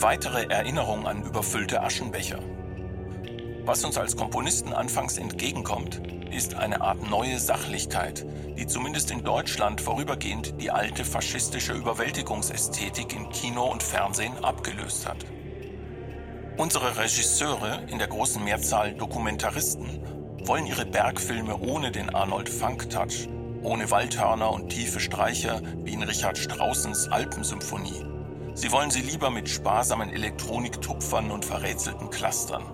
Weitere 0.00 0.44
Erinnerung 0.44 1.08
an 1.08 1.24
überfüllte 1.24 1.82
Aschenbecher. 1.82 2.38
Was 3.64 3.84
uns 3.84 3.98
als 3.98 4.16
Komponisten 4.16 4.72
anfangs 4.72 5.18
entgegenkommt, 5.18 6.00
ist 6.30 6.54
eine 6.54 6.82
Art 6.82 7.10
neue 7.10 7.40
Sachlichkeit, 7.40 8.24
die 8.56 8.68
zumindest 8.68 9.10
in 9.10 9.24
Deutschland 9.24 9.80
vorübergehend 9.80 10.60
die 10.60 10.70
alte 10.70 11.04
faschistische 11.04 11.72
Überwältigungsästhetik 11.72 13.12
in 13.12 13.28
Kino 13.30 13.64
und 13.64 13.82
Fernsehen 13.82 14.32
abgelöst 14.44 15.08
hat. 15.08 15.26
Unsere 16.56 16.96
Regisseure, 16.96 17.82
in 17.88 17.98
der 17.98 18.06
großen 18.06 18.44
Mehrzahl 18.44 18.94
Dokumentaristen, 18.94 20.00
wollen 20.44 20.66
ihre 20.66 20.86
Bergfilme 20.86 21.58
ohne 21.58 21.90
den 21.90 22.14
Arnold 22.14 22.48
Funk 22.48 22.88
Touch, 22.88 23.28
ohne 23.62 23.90
Waldhörner 23.90 24.52
und 24.52 24.68
tiefe 24.68 25.00
Streicher 25.00 25.60
wie 25.82 25.94
in 25.94 26.04
Richard 26.04 26.38
Straussens 26.38 27.08
Alpensymphonie. 27.08 28.17
Sie 28.58 28.72
wollen 28.72 28.90
sie 28.90 29.02
lieber 29.02 29.30
mit 29.30 29.48
sparsamen 29.48 30.10
Elektroniktupfern 30.10 31.30
und 31.30 31.44
verrätselten 31.44 32.10
Clustern. 32.10 32.64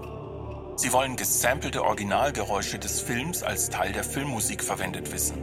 Sie 0.76 0.94
wollen 0.94 1.14
gesampelte 1.14 1.84
Originalgeräusche 1.84 2.78
des 2.78 3.02
Films 3.02 3.42
als 3.42 3.68
Teil 3.68 3.92
der 3.92 4.02
Filmmusik 4.02 4.64
verwendet 4.64 5.12
wissen. 5.12 5.36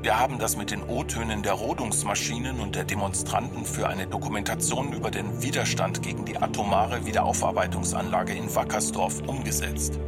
Wir 0.00 0.20
haben 0.20 0.38
das 0.38 0.56
mit 0.56 0.70
den 0.70 0.84
O-Tönen 0.84 1.42
der 1.42 1.54
Rodungsmaschinen 1.54 2.60
und 2.60 2.76
der 2.76 2.84
Demonstranten 2.84 3.64
für 3.64 3.88
eine 3.88 4.06
Dokumentation 4.06 4.92
über 4.92 5.10
den 5.10 5.42
Widerstand 5.42 6.00
gegen 6.00 6.24
die 6.26 6.36
atomare 6.36 7.04
Wiederaufarbeitungsanlage 7.04 8.34
in 8.34 8.54
Wackersdorf 8.54 9.20
umgesetzt. 9.26 9.98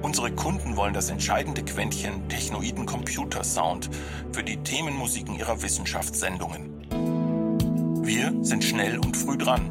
Unsere 0.00 0.32
Kunden 0.32 0.76
wollen 0.76 0.94
das 0.94 1.10
entscheidende 1.10 1.62
Quäntchen 1.62 2.30
technoiden 2.30 2.86
Computersound 2.86 3.90
für 4.32 4.42
die 4.42 4.56
Themenmusiken 4.62 5.38
ihrer 5.38 5.60
Wissenschaftssendungen. 5.60 6.69
Wir 8.12 8.34
sind 8.42 8.64
schnell 8.64 8.98
und 8.98 9.16
früh 9.16 9.38
dran. 9.38 9.70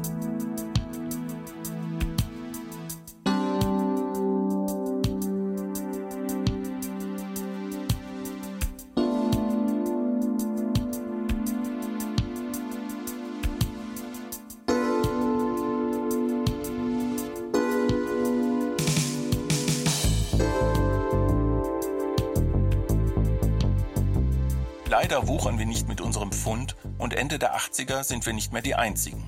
Ende 27.20 27.38
der 27.38 27.54
80er 27.54 28.02
sind 28.02 28.24
wir 28.24 28.32
nicht 28.32 28.54
mehr 28.54 28.62
die 28.62 28.76
Einzigen. 28.76 29.22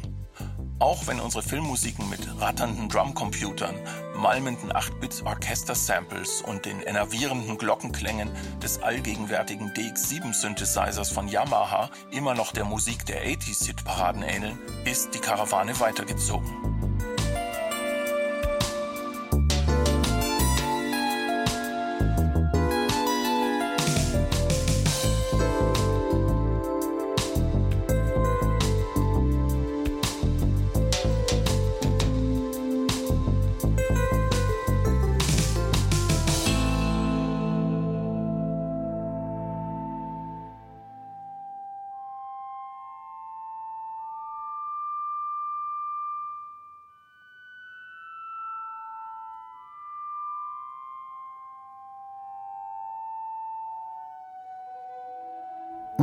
Auch 0.78 1.06
wenn 1.06 1.20
unsere 1.20 1.42
Filmmusiken 1.42 2.08
mit 2.08 2.26
ratternden 2.40 2.88
Drumcomputern, 2.88 3.74
malmenden 4.16 4.72
8-Bit-Orchester-Samples 4.72 6.40
und 6.40 6.64
den 6.64 6.80
enervierenden 6.80 7.58
Glockenklängen 7.58 8.30
des 8.62 8.82
allgegenwärtigen 8.82 9.74
DX7-Synthesizers 9.74 11.12
von 11.12 11.28
Yamaha 11.28 11.90
immer 12.10 12.32
noch 12.32 12.52
der 12.52 12.64
Musik 12.64 13.04
der 13.04 13.26
80s-Hit-Paraden 13.26 14.22
ähneln, 14.22 14.58
ist 14.86 15.12
die 15.12 15.20
Karawane 15.20 15.78
weitergezogen. 15.78 16.61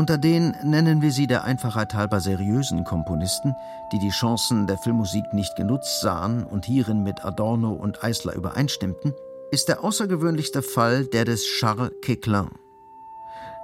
Unter 0.09 0.21
den, 0.21 0.55
nennen 0.63 1.03
wir 1.03 1.11
sie 1.11 1.27
der 1.27 1.43
Einfachheit 1.43 1.93
halber 1.93 2.19
seriösen 2.19 2.83
Komponisten, 2.83 3.53
die 3.93 3.99
die 3.99 4.09
Chancen 4.09 4.65
der 4.65 4.79
Filmmusik 4.79 5.33
nicht 5.33 5.55
genutzt 5.55 6.01
sahen 6.01 6.43
und 6.43 6.65
hierin 6.65 7.03
mit 7.03 7.23
Adorno 7.23 7.73
und 7.73 8.03
Eisler 8.03 8.33
übereinstimmten, 8.33 9.13
ist 9.51 9.69
der 9.69 9.83
außergewöhnlichste 9.83 10.63
Fall 10.63 11.05
der 11.05 11.25
des 11.25 11.45
Charles 11.45 11.91
Quéclin. 12.01 12.47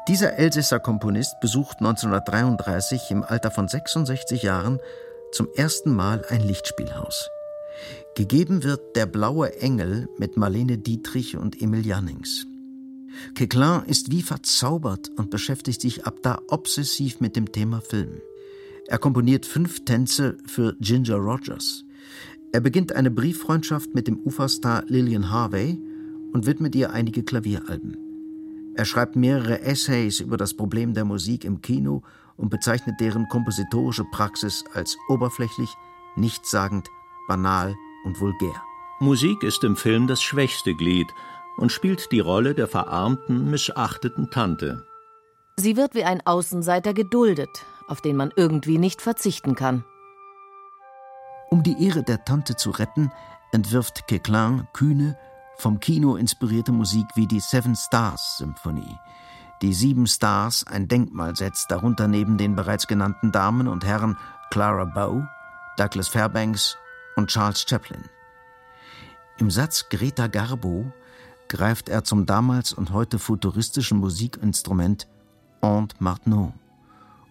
Dieser 0.08 0.38
Elsässer 0.38 0.80
Komponist 0.80 1.40
besucht 1.42 1.78
1933 1.80 3.10
im 3.10 3.24
Alter 3.24 3.50
von 3.50 3.68
66 3.68 4.44
Jahren 4.44 4.80
zum 5.32 5.48
ersten 5.56 5.96
Mal 5.96 6.26
ein 6.30 6.42
Lichtspielhaus. 6.42 7.28
Gegeben 8.14 8.62
wird 8.62 8.96
Der 8.96 9.08
blaue 9.08 9.60
Engel 9.62 10.10
mit 10.20 10.38
Marlene 10.38 10.78
Dietrich 10.78 11.38
und 11.38 11.60
Emil 11.60 11.84
Jannings. 11.88 12.46
Queclin 13.36 13.84
ist 13.88 14.12
wie 14.12 14.22
verzaubert 14.22 15.12
und 15.18 15.30
beschäftigt 15.30 15.82
sich 15.82 16.06
ab 16.06 16.18
da 16.22 16.40
obsessiv 16.48 17.20
mit 17.20 17.36
dem 17.36 17.52
Thema 17.52 17.82
Film. 17.82 18.22
Er 18.88 19.00
komponiert 19.00 19.46
fünf 19.46 19.84
Tänze 19.86 20.38
für 20.46 20.76
Ginger 20.80 21.18
Rogers. 21.18 21.84
Er 22.52 22.62
beginnt 22.62 22.94
eine 22.94 23.12
Brieffreundschaft 23.12 23.94
mit 23.94 24.08
dem 24.08 24.20
Uferstar 24.20 24.84
Lillian 24.88 25.32
Harvey 25.32 25.80
und 26.34 26.46
widmet 26.46 26.76
ihr 26.76 26.94
einige 26.94 27.24
Klavieralben. 27.24 27.98
Er 28.76 28.86
schreibt 28.86 29.16
mehrere 29.16 29.62
Essays 29.62 30.20
über 30.20 30.38
das 30.38 30.54
Problem 30.54 30.94
der 30.94 31.06
Musik 31.06 31.46
im 31.46 31.62
Kino 31.62 32.04
und 32.38 32.50
bezeichnet 32.50 33.00
deren 33.00 33.28
kompositorische 33.30 34.04
Praxis 34.12 34.64
als 34.74 34.98
oberflächlich, 35.08 35.70
nichtssagend, 36.16 36.90
banal 37.28 37.76
und 38.04 38.20
vulgär. 38.20 38.62
Musik 39.00 39.44
ist 39.44 39.64
im 39.64 39.76
Film 39.76 40.08
das 40.08 40.22
schwächste 40.22 40.74
Glied 40.76 41.08
und 41.58 41.72
spielt 41.72 42.12
die 42.12 42.20
Rolle 42.20 42.54
der 42.54 42.68
verarmten, 42.68 43.50
missachteten 43.50 44.30
Tante. 44.30 44.86
Sie 45.58 45.78
wird 45.78 45.96
wie 45.96 46.04
ein 46.04 46.26
Außenseiter 46.26 46.94
geduldet, 46.94 47.66
auf 47.88 48.02
den 48.02 48.16
man 48.16 48.32
irgendwie 48.36 48.78
nicht 48.78 49.02
verzichten 49.02 49.56
kann. 49.56 49.86
Um 51.50 51.64
die 51.64 51.86
Ehre 51.86 52.04
der 52.04 52.26
Tante 52.26 52.56
zu 52.56 52.72
retten, 52.72 53.12
entwirft 53.52 54.08
Queclin 54.08 54.68
kühne, 54.74 55.18
vom 55.58 55.80
Kino 55.80 56.18
inspirierte 56.18 56.74
Musik 56.74 57.06
wie 57.16 57.28
die 57.28 57.40
Seven 57.40 57.76
Stars 57.76 58.38
Symphonie. 58.38 58.98
Die 59.62 59.74
Sieben 59.74 60.06
Stars 60.06 60.66
ein 60.68 60.90
Denkmal 60.90 61.36
setzt, 61.36 61.72
darunter 61.72 62.10
neben 62.10 62.38
den 62.38 62.56
bereits 62.56 62.88
genannten 62.88 63.32
Damen 63.32 63.70
und 63.70 63.86
Herren 63.86 64.18
Clara 64.52 64.84
Bow, 64.84 65.24
Douglas 65.78 66.10
Fairbanks 66.10 66.78
und 67.16 67.30
Charles 67.30 67.66
Chaplin. 67.68 68.04
Im 69.38 69.50
Satz 69.50 69.88
Greta 69.90 70.28
Garbo 70.28 70.92
greift 71.48 71.90
er 71.90 72.04
zum 72.04 72.26
damals 72.26 72.74
und 72.74 72.92
heute 72.92 73.20
futuristischen 73.20 74.00
Musikinstrument 74.00 75.08
Aunt 75.62 76.00
Martineau, 76.00 76.54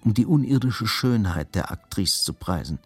um 0.05 0.15
die 0.15 0.27
unirdische 0.27 0.87
Schönheit 0.87 1.55
der 1.55 1.71
Aktrice 1.71 2.25
zu 2.25 2.33
preisen. 2.33 2.79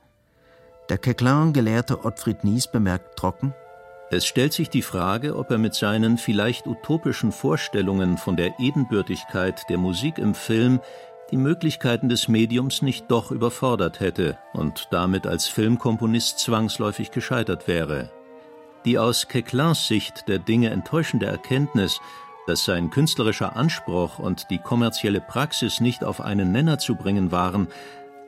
Der 0.88 0.98
Queclin-Gelehrte 0.98 2.04
Ottfried 2.04 2.44
Nies 2.44 2.70
bemerkt 2.70 3.18
trocken, 3.18 3.54
es 4.10 4.24
stellt 4.24 4.54
sich 4.54 4.70
die 4.70 4.80
Frage, 4.80 5.36
ob 5.36 5.50
er 5.50 5.58
mit 5.58 5.74
seinen 5.74 6.16
vielleicht 6.16 6.66
utopischen 6.66 7.30
Vorstellungen 7.30 8.16
von 8.16 8.36
der 8.36 8.58
Ebenbürtigkeit 8.58 9.68
der 9.68 9.76
Musik 9.76 10.16
im 10.16 10.34
Film 10.34 10.80
die 11.30 11.36
Möglichkeiten 11.36 12.08
des 12.08 12.26
Mediums 12.26 12.80
nicht 12.80 13.10
doch 13.10 13.30
überfordert 13.30 14.00
hätte 14.00 14.38
und 14.54 14.88
damit 14.92 15.26
als 15.26 15.46
Filmkomponist 15.46 16.38
zwangsläufig 16.38 17.10
gescheitert 17.10 17.68
wäre. 17.68 18.10
Die 18.84 18.98
aus 18.98 19.28
Queclins 19.28 19.88
Sicht 19.88 20.28
der 20.28 20.38
Dinge 20.38 20.70
enttäuschende 20.70 21.26
Erkenntnis, 21.26 22.00
dass 22.46 22.64
sein 22.64 22.90
künstlerischer 22.90 23.56
Anspruch 23.56 24.18
und 24.18 24.50
die 24.50 24.58
kommerzielle 24.58 25.20
Praxis 25.20 25.80
nicht 25.80 26.04
auf 26.04 26.20
einen 26.20 26.52
Nenner 26.52 26.78
zu 26.78 26.94
bringen 26.94 27.30
waren, 27.30 27.68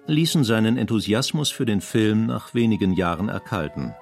ließen 0.07 0.45
seinen 0.45 0.77
Enthusiasmus 0.77 1.51
für 1.51 1.65
den 1.65 1.81
Film 1.81 2.27
nach 2.27 2.53
wenigen 2.53 2.93
Jahren 2.93 3.29
erkalten. 3.29 3.95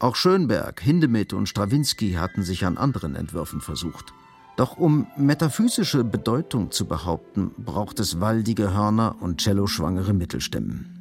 Auch 0.00 0.14
Schönberg, 0.14 0.80
Hindemith 0.80 1.32
und 1.32 1.48
Strawinski 1.48 2.12
hatten 2.12 2.44
sich 2.44 2.64
an 2.64 2.78
anderen 2.78 3.16
Entwürfen 3.16 3.60
versucht. 3.60 4.12
Doch 4.56 4.76
um 4.76 5.08
metaphysische 5.16 6.04
Bedeutung 6.04 6.70
zu 6.70 6.86
behaupten, 6.86 7.50
braucht 7.58 7.98
es 7.98 8.20
waldige 8.20 8.72
Hörner 8.72 9.16
und 9.20 9.40
celloschwangere 9.40 10.12
Mittelstimmen. 10.12 10.94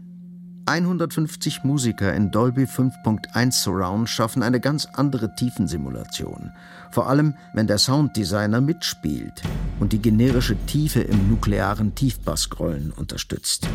150 0.66 1.64
Musiker 1.64 2.14
in 2.14 2.32
Dolby 2.32 2.64
5.1 2.64 3.52
Surround 3.52 4.10
schaffen 4.10 4.44
eine 4.44 4.60
ganz 4.60 4.86
andere 4.86 5.34
Tiefensimulation. 5.36 6.52
Vor 6.92 7.08
allem, 7.08 7.36
wenn 7.54 7.68
der 7.68 7.78
Sounddesigner 7.78 8.62
mitspielt 8.62 9.44
und 9.80 9.94
die 9.94 10.02
generische 10.02 10.58
Tiefe 10.66 11.02
im 11.02 11.30
nuklearen 11.30 11.96
Tiefbassgrollen 11.96 12.92
unterstützt. 12.92 13.68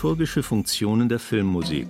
Dramaturgische 0.00 0.42
Funktionen 0.42 1.10
der 1.10 1.18
Filmmusik 1.18 1.86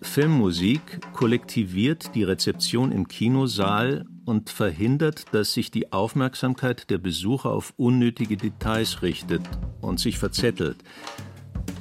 Filmmusik 0.00 0.80
kollektiviert 1.12 2.14
die 2.14 2.22
Rezeption 2.22 2.92
im 2.92 3.08
Kinosaal 3.08 4.06
und 4.26 4.48
verhindert, 4.48 5.24
dass 5.32 5.52
sich 5.52 5.72
die 5.72 5.90
Aufmerksamkeit 5.90 6.88
der 6.88 6.98
Besucher 6.98 7.50
auf 7.50 7.74
unnötige 7.76 8.36
Details 8.36 9.02
richtet 9.02 9.42
und 9.80 9.98
sich 9.98 10.18
verzettelt. 10.18 10.76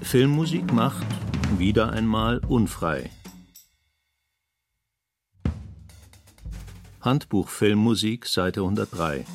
Filmmusik 0.02 0.74
macht, 0.74 1.06
wieder 1.60 1.92
einmal, 1.92 2.40
unfrei. 2.48 3.12
Handbuch 7.02 7.50
Filmmusik, 7.50 8.26
Seite 8.26 8.62
103 8.62 9.26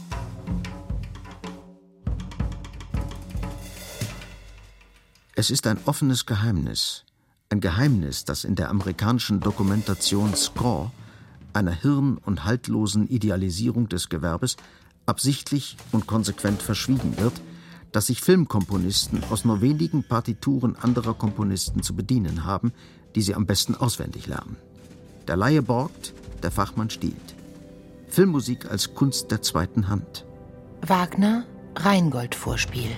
Es 5.36 5.50
ist 5.50 5.66
ein 5.66 5.78
offenes 5.86 6.26
Geheimnis. 6.26 7.04
Ein 7.48 7.60
Geheimnis, 7.60 8.24
das 8.24 8.44
in 8.44 8.54
der 8.54 8.70
amerikanischen 8.70 9.40
Dokumentation 9.40 10.36
Score, 10.36 10.92
einer 11.52 11.72
hirn- 11.72 12.18
und 12.18 12.44
haltlosen 12.44 13.08
Idealisierung 13.08 13.88
des 13.88 14.08
Gewerbes, 14.08 14.56
absichtlich 15.06 15.76
und 15.90 16.06
konsequent 16.06 16.62
verschwiegen 16.62 17.18
wird, 17.18 17.32
dass 17.90 18.06
sich 18.06 18.20
Filmkomponisten 18.20 19.24
aus 19.28 19.44
nur 19.44 19.60
wenigen 19.60 20.04
Partituren 20.04 20.76
anderer 20.76 21.14
Komponisten 21.14 21.82
zu 21.82 21.96
bedienen 21.96 22.44
haben, 22.44 22.72
die 23.16 23.22
sie 23.22 23.34
am 23.34 23.44
besten 23.44 23.74
auswendig 23.74 24.28
lernen. 24.28 24.56
Der 25.26 25.36
Laie 25.36 25.62
borgt, 25.62 26.14
der 26.44 26.52
Fachmann 26.52 26.90
stiehlt. 26.90 27.34
Filmmusik 28.08 28.70
als 28.70 28.94
Kunst 28.94 29.32
der 29.32 29.42
zweiten 29.42 29.88
Hand. 29.88 30.24
Wagner, 30.80 31.44
Rheingold-Vorspiel. 31.74 32.90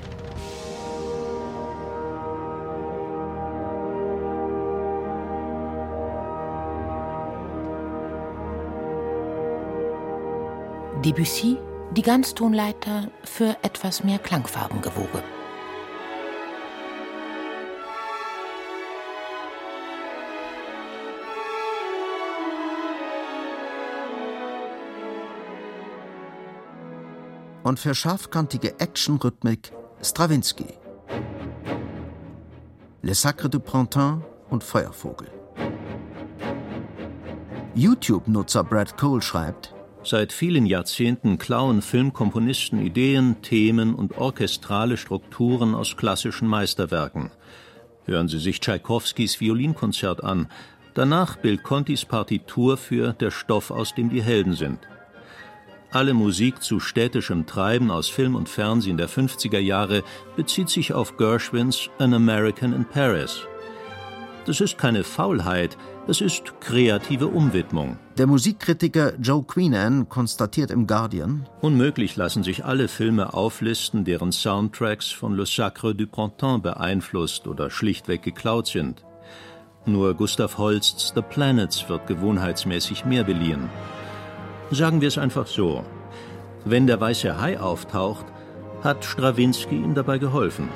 Debussy 11.07 11.57
die 11.93 12.03
Ganztonleiter 12.03 13.13
für 13.23 13.57
etwas 13.63 14.03
mehr 14.03 14.19
Klangfarbengewoge. 14.19 15.23
Und 27.63 27.79
für 27.79 27.95
scharfkantige 27.95 28.81
Actionrhythmik 28.81 29.73
Stravinsky. 30.03 30.75
Le 33.03 33.15
Sacre 33.15 33.49
du 33.49 33.61
Printemps 33.61 34.25
und 34.51 34.65
Feuervogel. 34.65 35.31
YouTube-Nutzer 37.77 38.65
Brad 38.65 38.99
Cole 38.99 39.23
schreibt, 39.23 39.76
Seit 40.09 40.33
vielen 40.33 40.67
Jahrzehnten 40.67 41.37
klauen 41.37 41.83
Filmkomponisten 41.83 42.79
Ideen, 42.81 43.43
Themen 43.43 43.93
und 43.93 44.17
orchestrale 44.19 44.99
Strukturen 44.99 45.75
aus 45.75 45.97
klassischen 45.97 46.47
Meisterwerken. 46.47 47.33
Hören 48.05 48.29
Sie 48.29 48.39
sich 48.39 48.61
Tschaikowskis 48.61 49.41
Violinkonzert 49.41 50.23
an, 50.23 50.47
danach 50.95 51.35
Bill 51.35 51.59
Contis 51.59 52.05
Partitur 52.05 52.77
für 52.77 53.15
Der 53.15 53.33
Stoff, 53.33 53.73
aus 53.73 53.97
dem 53.97 54.09
die 54.09 54.23
Helden 54.23 54.53
sind. 54.53 54.79
Alle 55.91 56.15
Musik 56.15 56.63
zu 56.63 56.79
städtischem 56.79 57.45
Treiben 57.45 57.91
aus 57.91 58.09
Film 58.09 58.37
und 58.37 58.49
Fernsehen 58.49 58.99
der 58.99 59.09
50er 59.09 59.59
Jahre 59.59 60.05
bezieht 60.37 60.69
sich 60.69 60.93
auf 60.93 61.17
Gershwins 61.17 61.91
An 61.99 62.15
American 62.15 62.73
in 62.73 62.85
Paris. 62.85 63.41
Das 64.45 64.61
ist 64.61 64.79
keine 64.79 65.03
Faulheit, 65.03 65.77
es 66.07 66.21
ist 66.21 66.61
kreative 66.61 67.27
Umwidmung. 67.27 67.99
Der 68.19 68.27
Musikkritiker 68.27 69.13
Joe 69.21 69.43
Queenan 69.43 70.09
konstatiert 70.09 70.71
im 70.71 70.87
Guardian: 70.87 71.47
Unmöglich 71.61 72.17
lassen 72.17 72.43
sich 72.43 72.65
alle 72.65 72.89
Filme 72.89 73.35
auflisten, 73.35 74.07
deren 74.07 74.33
Soundtracks 74.33 75.13
von 75.13 75.37
Le 75.37 75.45
Sacre 75.45 75.95
du 75.95 76.07
Printemps 76.07 76.63
beeinflusst 76.63 77.47
oder 77.47 77.69
schlichtweg 77.69 78.23
geklaut 78.23 78.69
sind. 78.69 79.05
Nur 79.85 80.15
Gustav 80.15 80.57
Holsts 80.57 81.13
The 81.15 81.21
Planets 81.21 81.91
wird 81.91 82.07
gewohnheitsmäßig 82.07 83.05
mehr 83.05 83.23
beliehen. 83.23 83.69
Sagen 84.71 85.03
wir 85.03 85.09
es 85.09 85.19
einfach 85.19 85.47
so: 85.47 85.85
Wenn 86.65 86.87
der 86.87 86.99
weiße 86.99 87.39
Hai 87.39 87.61
auftaucht, 87.61 88.25
hat 88.83 89.05
Strawinski 89.05 89.77
ihm 89.77 89.95
dabei 89.95 90.17
geholfen. 90.17 90.71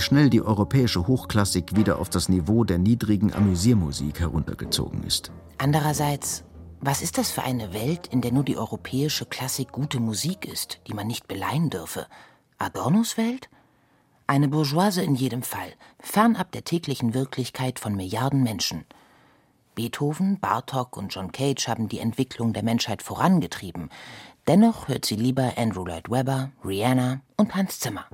Wie 0.00 0.04
schnell 0.04 0.30
die 0.30 0.40
europäische 0.40 1.06
Hochklassik 1.06 1.76
wieder 1.76 1.98
auf 1.98 2.08
das 2.08 2.30
Niveau 2.30 2.64
der 2.64 2.78
niedrigen 2.78 3.34
Amüsiermusik 3.34 4.20
heruntergezogen 4.20 5.02
ist. 5.02 5.30
Andererseits, 5.58 6.42
was 6.80 7.02
ist 7.02 7.18
das 7.18 7.30
für 7.30 7.42
eine 7.42 7.74
Welt, 7.74 8.06
in 8.06 8.22
der 8.22 8.32
nur 8.32 8.42
die 8.42 8.56
europäische 8.56 9.26
Klassik 9.26 9.72
gute 9.72 10.00
Musik 10.00 10.46
ist, 10.46 10.80
die 10.86 10.94
man 10.94 11.06
nicht 11.06 11.28
beleihen 11.28 11.68
dürfe? 11.68 12.06
Adornos 12.56 13.18
Welt? 13.18 13.50
Eine 14.26 14.48
Bourgeoise 14.48 15.02
in 15.02 15.16
jedem 15.16 15.42
Fall, 15.42 15.74
fernab 15.98 16.50
der 16.52 16.64
täglichen 16.64 17.12
Wirklichkeit 17.12 17.78
von 17.78 17.94
Milliarden 17.94 18.42
Menschen. 18.42 18.86
Beethoven, 19.74 20.40
Bartok 20.40 20.96
und 20.96 21.14
John 21.14 21.30
Cage 21.30 21.68
haben 21.68 21.90
die 21.90 21.98
Entwicklung 21.98 22.54
der 22.54 22.62
Menschheit 22.62 23.02
vorangetrieben. 23.02 23.90
Dennoch 24.48 24.88
hört 24.88 25.04
sie 25.04 25.16
lieber 25.16 25.52
Andrew 25.58 25.84
Lloyd 25.84 26.10
Webber, 26.10 26.52
Rihanna 26.64 27.20
und 27.36 27.54
Hans 27.54 27.80
Zimmer. 27.80 28.06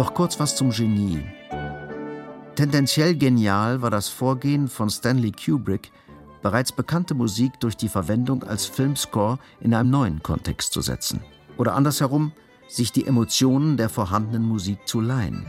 Noch 0.00 0.14
kurz 0.14 0.40
was 0.40 0.56
zum 0.56 0.70
Genie. 0.70 1.22
Tendenziell 2.54 3.14
genial 3.14 3.82
war 3.82 3.90
das 3.90 4.08
Vorgehen 4.08 4.66
von 4.66 4.88
Stanley 4.88 5.30
Kubrick, 5.30 5.92
bereits 6.40 6.72
bekannte 6.72 7.12
Musik 7.12 7.60
durch 7.60 7.76
die 7.76 7.90
Verwendung 7.90 8.42
als 8.42 8.64
Filmscore 8.64 9.38
in 9.60 9.74
einem 9.74 9.90
neuen 9.90 10.22
Kontext 10.22 10.72
zu 10.72 10.80
setzen. 10.80 11.20
Oder 11.58 11.74
andersherum, 11.74 12.32
sich 12.66 12.92
die 12.92 13.06
Emotionen 13.06 13.76
der 13.76 13.90
vorhandenen 13.90 14.48
Musik 14.48 14.88
zu 14.88 15.02
leihen. 15.02 15.44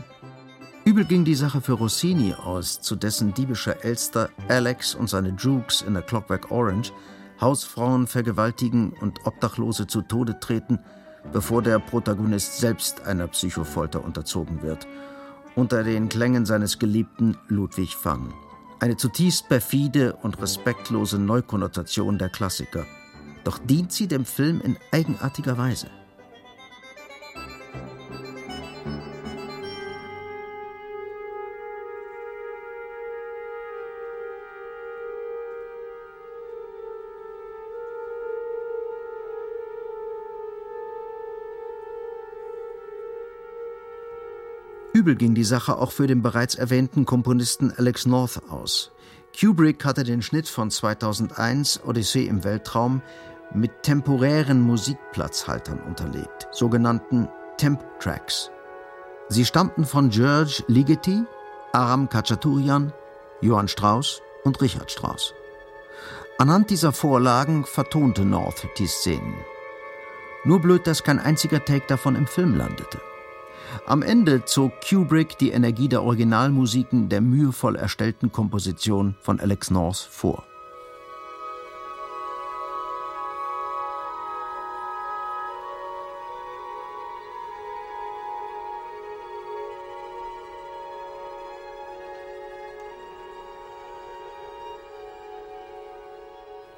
Übel 0.84 1.06
ging 1.06 1.24
die 1.24 1.34
Sache 1.34 1.62
für 1.62 1.72
Rossini 1.72 2.34
aus, 2.34 2.82
zu 2.82 2.94
dessen 2.94 3.32
diebischer 3.32 3.82
Elster 3.82 4.28
Alex 4.48 4.94
und 4.94 5.08
seine 5.08 5.30
Jukes 5.30 5.80
in 5.80 5.94
der 5.94 6.02
Clockwork 6.02 6.50
Orange 6.50 6.92
Hausfrauen 7.40 8.06
vergewaltigen 8.06 8.92
und 9.00 9.24
Obdachlose 9.24 9.86
zu 9.86 10.02
Tode 10.02 10.38
treten– 10.40 10.78
bevor 11.32 11.62
der 11.62 11.78
Protagonist 11.78 12.58
selbst 12.58 13.06
einer 13.06 13.28
Psychofolter 13.28 14.04
unterzogen 14.04 14.62
wird, 14.62 14.86
unter 15.54 15.84
den 15.84 16.08
Klängen 16.08 16.46
seines 16.46 16.78
geliebten 16.78 17.36
Ludwig 17.48 17.96
van. 18.02 18.32
Eine 18.80 18.96
zutiefst 18.96 19.48
perfide 19.48 20.14
und 20.22 20.40
respektlose 20.40 21.18
Neukonnotation 21.18 22.18
der 22.18 22.30
Klassiker. 22.30 22.84
Doch 23.44 23.58
dient 23.58 23.92
sie 23.92 24.08
dem 24.08 24.24
Film 24.24 24.60
in 24.60 24.76
eigenartiger 24.90 25.56
Weise. 25.58 25.88
Übel 45.02 45.16
ging 45.16 45.34
die 45.34 45.42
Sache 45.42 45.78
auch 45.78 45.90
für 45.90 46.06
den 46.06 46.22
bereits 46.22 46.54
erwähnten 46.54 47.06
Komponisten 47.06 47.72
Alex 47.76 48.06
North 48.06 48.40
aus. 48.48 48.92
Kubrick 49.36 49.84
hatte 49.84 50.04
den 50.04 50.22
Schnitt 50.22 50.46
von 50.48 50.70
2001 50.70 51.80
Odyssee 51.84 52.26
im 52.26 52.44
Weltraum 52.44 53.02
mit 53.52 53.82
temporären 53.82 54.60
Musikplatzhaltern 54.60 55.80
unterlegt, 55.80 56.46
sogenannten 56.52 57.28
Temp-Tracks. 57.56 58.52
Sie 59.28 59.44
stammten 59.44 59.86
von 59.86 60.08
George 60.10 60.62
Ligeti, 60.68 61.24
Aram 61.72 62.08
Khachaturian, 62.08 62.92
Johann 63.40 63.66
Strauss 63.66 64.22
und 64.44 64.62
Richard 64.62 64.92
Strauss. 64.92 65.34
Anhand 66.38 66.70
dieser 66.70 66.92
Vorlagen 66.92 67.64
vertonte 67.64 68.24
North 68.24 68.68
die 68.78 68.86
Szenen. 68.86 69.34
Nur 70.44 70.60
blöd, 70.60 70.86
dass 70.86 71.02
kein 71.02 71.18
einziger 71.18 71.64
Take 71.64 71.88
davon 71.88 72.14
im 72.14 72.28
Film 72.28 72.54
landete. 72.54 73.00
Am 73.86 74.02
Ende 74.02 74.44
zog 74.44 74.72
Kubrick 74.88 75.38
die 75.38 75.50
Energie 75.50 75.88
der 75.88 76.02
Originalmusiken 76.02 77.08
der 77.08 77.20
mühevoll 77.20 77.76
erstellten 77.76 78.30
Komposition 78.30 79.14
von 79.20 79.40
Alex 79.40 79.70
North 79.70 79.96
vor. 79.98 80.44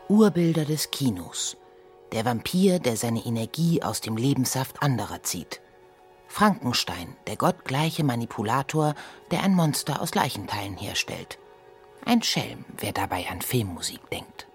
Urbilder 0.09 0.65
des 0.65 0.91
Kinos. 0.91 1.57
Der 2.13 2.25
Vampir, 2.25 2.79
der 2.79 2.97
seine 2.97 3.25
Energie 3.25 3.83
aus 3.83 4.01
dem 4.01 4.17
Lebenssaft 4.17 4.83
anderer 4.83 5.23
zieht. 5.23 5.64
Frankenstein, 6.35 7.17
der 7.29 7.37
gottgleiche 7.37 8.03
Manipulator, 8.03 8.97
der 9.31 9.45
ein 9.45 9.55
Monster 9.55 10.03
aus 10.03 10.17
Leichenteilen 10.17 10.77
herstellt. 10.77 11.39
Ein 12.05 12.25
Schelm, 12.25 12.65
wer 12.77 12.91
dabei 12.91 13.29
an 13.31 13.41
Filmmusik 13.41 14.11
denkt. 14.11 14.49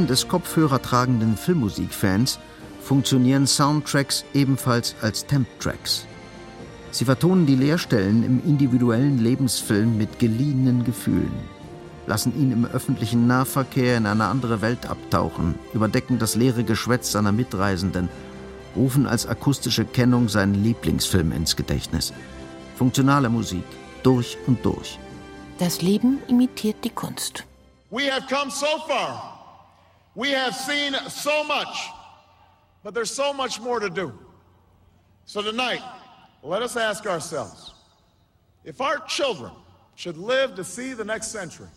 Leben 0.00 0.08
des 0.08 0.28
kopfhörertragenden 0.28 1.36
Filmmusikfans 1.36 2.38
funktionieren 2.80 3.46
Soundtracks 3.46 4.24
ebenfalls 4.32 4.94
als 5.02 5.26
Temp-Tracks. 5.26 6.06
Sie 6.90 7.04
vertonen 7.04 7.44
die 7.44 7.54
Leerstellen 7.54 8.24
im 8.24 8.42
individuellen 8.42 9.18
Lebensfilm 9.18 9.98
mit 9.98 10.18
geliehenen 10.18 10.84
Gefühlen, 10.84 11.34
lassen 12.06 12.32
ihn 12.40 12.50
im 12.50 12.64
öffentlichen 12.64 13.26
Nahverkehr 13.26 13.98
in 13.98 14.06
eine 14.06 14.24
andere 14.24 14.62
Welt 14.62 14.86
abtauchen, 14.86 15.56
überdecken 15.74 16.18
das 16.18 16.34
leere 16.34 16.64
Geschwätz 16.64 17.12
seiner 17.12 17.32
Mitreisenden, 17.32 18.08
rufen 18.74 19.06
als 19.06 19.26
akustische 19.26 19.84
Kennung 19.84 20.30
seinen 20.30 20.64
Lieblingsfilm 20.64 21.30
ins 21.32 21.56
Gedächtnis. 21.56 22.14
Funktionale 22.76 23.28
Musik, 23.28 23.64
durch 24.02 24.38
und 24.46 24.64
durch. 24.64 24.98
Das 25.58 25.82
Leben 25.82 26.20
imitiert 26.26 26.76
die 26.84 26.90
Kunst. 26.90 27.44
We 27.90 28.10
have 28.10 28.26
come 28.34 28.50
so 28.50 28.66
far. 28.88 29.29
We 30.14 30.30
have 30.30 30.54
seen 30.54 30.94
so 31.08 31.44
much, 31.44 31.88
but 32.82 32.94
there's 32.94 33.10
so 33.10 33.32
much 33.32 33.60
more 33.60 33.80
to 33.80 33.88
do. 33.88 34.12
So 35.24 35.42
tonight, 35.42 35.82
let 36.42 36.62
us 36.62 36.76
ask 36.76 37.06
ourselves 37.06 37.74
if 38.64 38.80
our 38.80 38.98
children 39.06 39.52
should 39.94 40.16
live 40.16 40.54
to 40.56 40.64
see 40.64 40.92
the 40.92 41.04
next 41.04 41.28
century, 41.28 41.68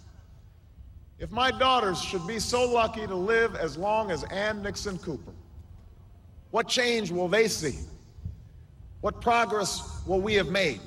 if 1.20 1.32
my 1.32 1.52
daughters 1.52 2.02
should 2.02 2.26
be 2.26 2.40
so 2.40 2.70
lucky 2.70 3.06
to 3.06 3.16
live 3.16 3.56
as 3.56 3.78
long 3.78 4.12
as 4.12 4.24
Ann 4.26 4.62
Nixon 4.62 4.98
Cooper, 4.98 5.34
what 6.52 6.68
change 6.68 7.12
will 7.12 7.28
they 7.28 7.48
see? 7.48 7.78
What 9.02 9.22
progress 9.22 10.02
will 10.08 10.22
we 10.22 10.34
have 10.36 10.48
made? 10.48 10.80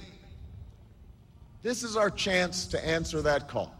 This 1.62 1.82
is 1.82 1.96
our 1.96 2.10
chance 2.10 2.66
to 2.68 2.86
answer 2.86 3.22
that 3.22 3.48
call. 3.48 3.74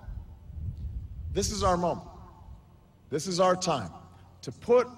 This 1.33 1.51
is 1.51 1.63
our 1.63 1.77
moment. 1.77 2.06
This 3.09 3.27
is 3.27 3.39
our 3.39 3.55
time 3.55 3.91
to 4.43 4.51
put 4.51 4.89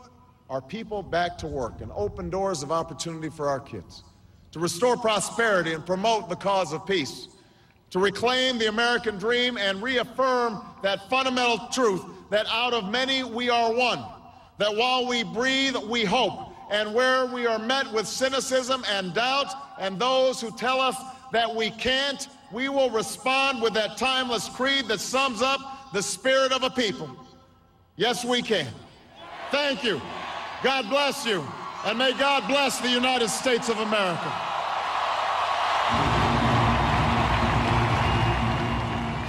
our 0.48 0.62
people 0.62 1.02
back 1.02 1.36
to 1.38 1.46
work 1.46 1.82
and 1.82 1.92
open 1.94 2.30
doors 2.30 2.62
of 2.62 2.72
opportunity 2.72 3.28
for 3.28 3.48
our 3.48 3.60
kids, 3.60 4.02
to 4.52 4.58
restore 4.58 4.96
prosperity 4.96 5.74
and 5.74 5.84
promote 5.84 6.28
the 6.28 6.36
cause 6.36 6.72
of 6.72 6.86
peace, 6.86 7.28
to 7.90 7.98
reclaim 7.98 8.58
the 8.58 8.68
American 8.68 9.18
dream 9.18 9.58
and 9.58 9.82
reaffirm 9.82 10.64
that 10.82 11.08
fundamental 11.10 11.68
truth 11.70 12.02
that 12.30 12.46
out 12.48 12.72
of 12.72 12.90
many 12.90 13.24
we 13.24 13.50
are 13.50 13.72
one, 13.72 14.04
that 14.56 14.74
while 14.74 15.06
we 15.06 15.22
breathe, 15.22 15.76
we 15.76 16.04
hope, 16.04 16.54
and 16.70 16.94
where 16.94 17.26
we 17.26 17.46
are 17.46 17.58
met 17.58 17.90
with 17.92 18.06
cynicism 18.06 18.84
and 18.90 19.14
doubt, 19.14 19.52
and 19.78 19.98
those 19.98 20.40
who 20.40 20.50
tell 20.56 20.80
us 20.80 20.96
that 21.32 21.54
we 21.54 21.70
can't, 21.70 22.28
we 22.52 22.70
will 22.70 22.90
respond 22.90 23.60
with 23.60 23.74
that 23.74 23.98
timeless 23.98 24.48
creed 24.48 24.86
that 24.88 25.00
sums 25.00 25.42
up 25.42 25.92
the 25.92 26.02
spirit 26.02 26.52
of 26.52 26.62
a 26.62 26.70
people. 26.70 27.08
Yes, 27.98 28.24
we 28.24 28.42
can. 28.42 28.68
Thank 29.50 29.82
you. 29.82 30.00
God 30.62 30.88
bless 30.88 31.26
you. 31.26 31.42
And 31.84 31.98
may 31.98 32.12
God 32.12 32.46
bless 32.46 32.80
the 32.80 32.88
United 32.88 33.28
States 33.28 33.68
of 33.68 33.80
America. 33.80 34.32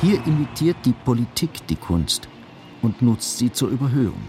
Hier 0.02 0.24
imitiert 0.28 0.78
die 0.86 0.94
Politik 0.94 1.66
die 1.68 1.78
Kunst 1.78 2.30
und 2.84 3.02
nutzt 3.02 3.40
sie 3.40 3.52
zur 3.52 3.70
Überhöhung. 3.70 4.22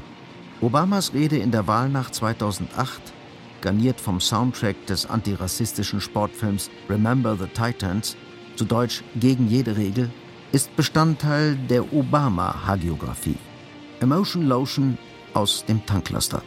Obamas 0.62 1.12
Rede 1.12 1.36
in 1.36 1.51
der 1.51 1.66
Wahlnacht 1.66 2.14
2008, 2.14 3.12
garniert 3.61 4.01
vom 4.01 4.20
Soundtrack 4.20 4.86
des 4.86 5.05
antirassistischen 5.05 6.01
Sportfilms 6.01 6.70
Remember 6.88 7.36
the 7.36 7.47
Titans, 7.47 8.16
zu 8.57 8.64
Deutsch 8.64 9.03
Gegen 9.16 9.49
jede 9.49 9.76
Regel, 9.76 10.11
ist 10.53 10.74
Bestandteil 10.76 11.57
der 11.68 11.93
Obama-Hagiografie. 11.93 13.36
Emotion 14.01 14.46
Lotion 14.46 14.98
aus 15.34 15.64
dem 15.66 15.84
Tanklaster. 15.86 16.42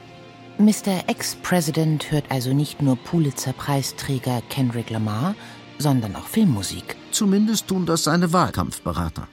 Mr. 0.58 1.08
Ex-President 1.08 2.12
hört 2.12 2.30
also 2.30 2.54
nicht 2.54 2.82
nur 2.82 2.96
Pulitzer-Preisträger 2.96 4.42
Kendrick 4.50 4.90
Lamar, 4.90 5.36
sondern 5.80 6.16
auch 6.16 6.28
Filmmusik. 6.28 6.96
Zumindest 7.12 7.68
tun 7.68 7.86
das 7.86 8.04
seine 8.04 8.34
Wahlkampfberater. 8.34 9.28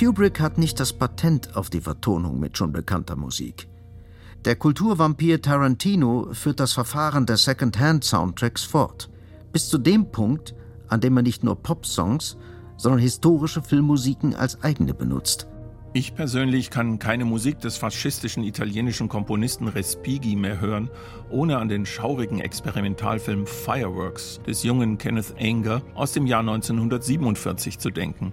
Kubrick 0.00 0.40
hat 0.40 0.56
nicht 0.56 0.80
das 0.80 0.94
Patent 0.94 1.56
auf 1.56 1.68
die 1.68 1.82
Vertonung 1.82 2.40
mit 2.40 2.56
schon 2.56 2.72
bekannter 2.72 3.16
Musik. 3.16 3.68
Der 4.46 4.56
Kulturvampir 4.56 5.42
Tarantino 5.42 6.28
führt 6.32 6.58
das 6.58 6.72
Verfahren 6.72 7.26
der 7.26 7.36
Second-Hand-Soundtracks 7.36 8.64
fort, 8.64 9.10
bis 9.52 9.68
zu 9.68 9.76
dem 9.76 10.10
Punkt, 10.10 10.54
an 10.88 11.02
dem 11.02 11.18
er 11.18 11.22
nicht 11.22 11.44
nur 11.44 11.62
Popsongs, 11.62 12.38
sondern 12.78 12.98
historische 12.98 13.60
Filmmusiken 13.60 14.34
als 14.34 14.62
eigene 14.62 14.94
benutzt. 14.94 15.48
Ich 15.92 16.14
persönlich 16.14 16.70
kann 16.70 16.98
keine 16.98 17.26
Musik 17.26 17.60
des 17.60 17.76
faschistischen 17.76 18.42
italienischen 18.42 19.10
Komponisten 19.10 19.68
Respighi 19.68 20.34
mehr 20.34 20.62
hören, 20.62 20.88
ohne 21.28 21.58
an 21.58 21.68
den 21.68 21.84
schaurigen 21.84 22.40
Experimentalfilm 22.40 23.46
Fireworks 23.46 24.40
des 24.46 24.62
jungen 24.62 24.96
Kenneth 24.96 25.34
Anger 25.38 25.82
aus 25.94 26.12
dem 26.12 26.26
Jahr 26.26 26.40
1947 26.40 27.78
zu 27.78 27.90
denken. 27.90 28.32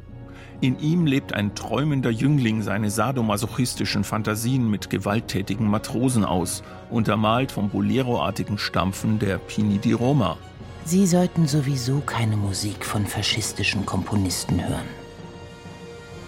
In 0.60 0.80
ihm 0.80 1.06
lebt 1.06 1.34
ein 1.34 1.54
träumender 1.54 2.10
Jüngling 2.10 2.64
seine 2.64 2.90
sadomasochistischen 2.90 4.04
Fantasien 4.04 4.68
mit 4.68 4.90
gewalttätigen 4.90 5.68
Matrosen 5.68 6.26
aus, 6.26 6.64
untermalt 6.90 7.52
vom 7.52 7.70
Bolero-artigen 7.70 8.58
Stampfen 8.58 9.20
der 9.20 9.38
Pini 9.38 9.78
di 9.78 9.92
Roma. 9.92 10.36
Sie 10.84 11.06
sollten 11.06 11.48
sowieso 11.48 12.00
keine 12.00 12.38
Musik 12.38 12.86
von 12.86 13.06
faschistischen 13.06 13.86
Komponisten 13.86 14.68
hören. 14.68 14.88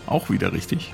Auch 0.05 0.29
wieder 0.29 0.53
richtig. 0.53 0.93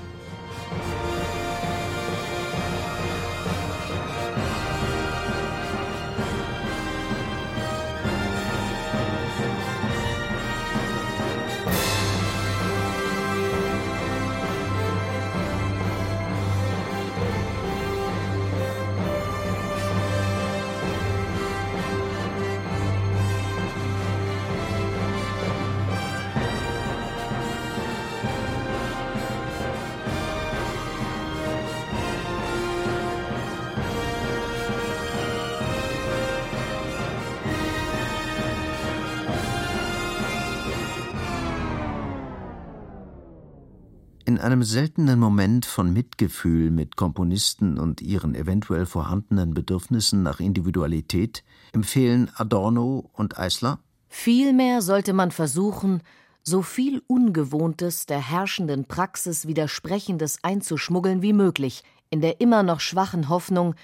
Einem 44.46 44.62
seltenen 44.62 45.18
Moment 45.18 45.66
von 45.66 45.92
Mitgefühl 45.92 46.70
mit 46.70 46.94
Komponisten 46.94 47.80
und 47.80 48.00
ihren 48.00 48.36
eventuell 48.36 48.86
vorhandenen 48.86 49.54
Bedürfnissen 49.54 50.22
nach 50.22 50.38
Individualität 50.38 51.42
empfehlen 51.72 52.30
Adorno 52.36 53.10
und 53.12 53.38
Eisler 53.38 53.80
Vielmehr 54.08 54.82
sollte 54.82 55.12
man 55.14 55.32
versuchen, 55.32 56.00
so 56.44 56.62
viel 56.62 57.02
Ungewohntes 57.08 58.06
der 58.06 58.20
herrschenden 58.20 58.84
Praxis 58.84 59.48
Widersprechendes 59.48 60.38
einzuschmuggeln 60.44 61.22
wie 61.22 61.32
möglich, 61.32 61.82
in 62.10 62.20
der 62.20 62.40
immer 62.40 62.62
noch 62.62 62.78
schwachen 62.78 63.28
Hoffnung, 63.28 63.74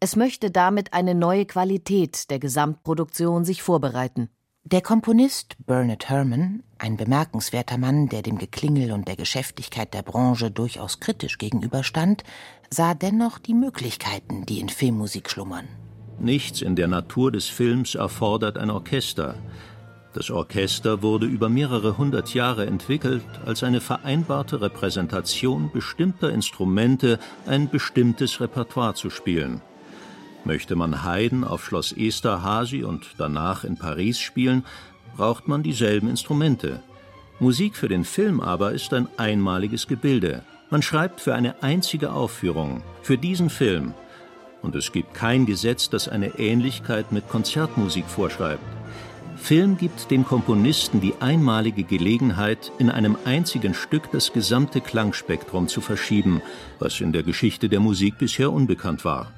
es 0.00 0.16
möchte 0.16 0.50
damit 0.50 0.92
eine 0.92 1.14
neue 1.14 1.46
Qualität 1.46 2.28
der 2.28 2.38
Gesamtproduktion 2.38 3.46
sich 3.46 3.62
vorbereiten. 3.62 4.28
Der 4.64 4.82
Komponist 4.82 5.56
Bernard 5.66 6.10
Herrmann, 6.10 6.62
ein 6.78 6.98
bemerkenswerter 6.98 7.78
Mann, 7.78 8.08
der 8.10 8.20
dem 8.20 8.36
Geklingel 8.36 8.92
und 8.92 9.08
der 9.08 9.16
Geschäftigkeit 9.16 9.94
der 9.94 10.02
Branche 10.02 10.50
durchaus 10.50 11.00
kritisch 11.00 11.38
gegenüberstand, 11.38 12.24
sah 12.68 12.92
dennoch 12.92 13.38
die 13.38 13.54
Möglichkeiten, 13.54 14.44
die 14.44 14.60
in 14.60 14.68
Filmmusik 14.68 15.30
schlummern. 15.30 15.66
Nichts 16.18 16.60
in 16.60 16.76
der 16.76 16.88
Natur 16.88 17.32
des 17.32 17.46
Films 17.46 17.94
erfordert 17.94 18.58
ein 18.58 18.68
Orchester. 18.68 19.34
Das 20.12 20.30
Orchester 20.30 21.02
wurde 21.02 21.24
über 21.24 21.48
mehrere 21.48 21.96
hundert 21.96 22.34
Jahre 22.34 22.66
entwickelt, 22.66 23.24
als 23.46 23.62
eine 23.62 23.80
vereinbarte 23.80 24.60
Repräsentation 24.60 25.70
bestimmter 25.72 26.30
Instrumente 26.30 27.18
ein 27.46 27.70
bestimmtes 27.70 28.40
Repertoire 28.42 28.94
zu 28.94 29.08
spielen. 29.08 29.62
Möchte 30.44 30.74
man 30.74 31.04
Haydn 31.04 31.44
auf 31.44 31.64
Schloss 31.64 31.92
Esterhazy 31.92 32.82
und 32.82 33.14
danach 33.18 33.64
in 33.64 33.76
Paris 33.76 34.18
spielen, 34.18 34.64
braucht 35.16 35.48
man 35.48 35.62
dieselben 35.62 36.08
Instrumente. 36.08 36.82
Musik 37.38 37.76
für 37.76 37.88
den 37.88 38.04
Film 38.04 38.40
aber 38.40 38.72
ist 38.72 38.92
ein 38.92 39.08
einmaliges 39.16 39.86
Gebilde. 39.86 40.42
Man 40.70 40.82
schreibt 40.82 41.20
für 41.20 41.34
eine 41.34 41.62
einzige 41.62 42.12
Aufführung, 42.12 42.82
für 43.02 43.18
diesen 43.18 43.50
Film. 43.50 43.94
Und 44.62 44.76
es 44.76 44.92
gibt 44.92 45.14
kein 45.14 45.46
Gesetz, 45.46 45.90
das 45.90 46.08
eine 46.08 46.38
Ähnlichkeit 46.38 47.12
mit 47.12 47.28
Konzertmusik 47.28 48.04
vorschreibt. 48.06 48.62
Film 49.36 49.78
gibt 49.78 50.10
dem 50.10 50.24
Komponisten 50.24 51.00
die 51.00 51.14
einmalige 51.20 51.82
Gelegenheit, 51.82 52.70
in 52.78 52.90
einem 52.90 53.16
einzigen 53.24 53.72
Stück 53.72 54.12
das 54.12 54.32
gesamte 54.32 54.80
Klangspektrum 54.80 55.66
zu 55.66 55.80
verschieben, 55.80 56.42
was 56.78 57.00
in 57.00 57.12
der 57.12 57.22
Geschichte 57.22 57.68
der 57.68 57.80
Musik 57.80 58.18
bisher 58.18 58.52
unbekannt 58.52 59.04
war. 59.04 59.32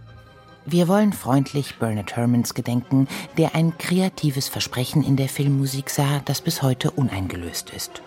Wir 0.65 0.87
wollen 0.87 1.13
freundlich 1.13 1.79
Bernard 1.79 2.15
Herrmanns 2.15 2.55
gedenken, 2.55 3.09
der 3.37 3.57
ein 3.57 3.77
kreatives 3.79 4.49
Versprechen 4.49 5.03
in 5.03 5.17
der 5.17 5.29
Filmmusik 5.29 5.91
sah, 5.91 6.21
das 6.25 6.41
bis 6.41 6.63
heute 6.63 6.93
uneingelöst 6.93 7.71
ist. 7.71 8.03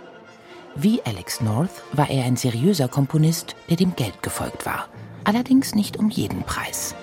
Wie 0.74 1.02
Alex 1.04 1.42
North 1.42 1.84
war 1.92 2.10
er 2.10 2.24
ein 2.24 2.38
seriöser 2.38 2.88
Komponist, 2.88 3.56
der 3.70 3.76
dem 3.76 3.96
Geld 3.96 4.24
gefolgt 4.24 4.66
war, 4.66 4.88
allerdings 5.26 5.76
nicht 5.76 5.98
um 5.98 6.10
jeden 6.10 6.44
Preis. 6.44 6.96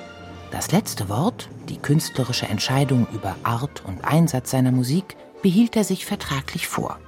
Das 0.50 0.72
letzte 0.72 1.08
Wort, 1.10 1.48
die 1.68 1.78
künstlerische 1.78 2.46
Entscheidung 2.46 3.06
über 3.12 3.36
Art 3.42 3.84
und 3.86 4.04
Einsatz 4.04 4.50
seiner 4.50 4.72
Musik, 4.72 5.16
behielt 5.42 5.76
er 5.76 5.84
sich 5.84 6.06
vertraglich 6.06 6.66
vor. 6.66 6.98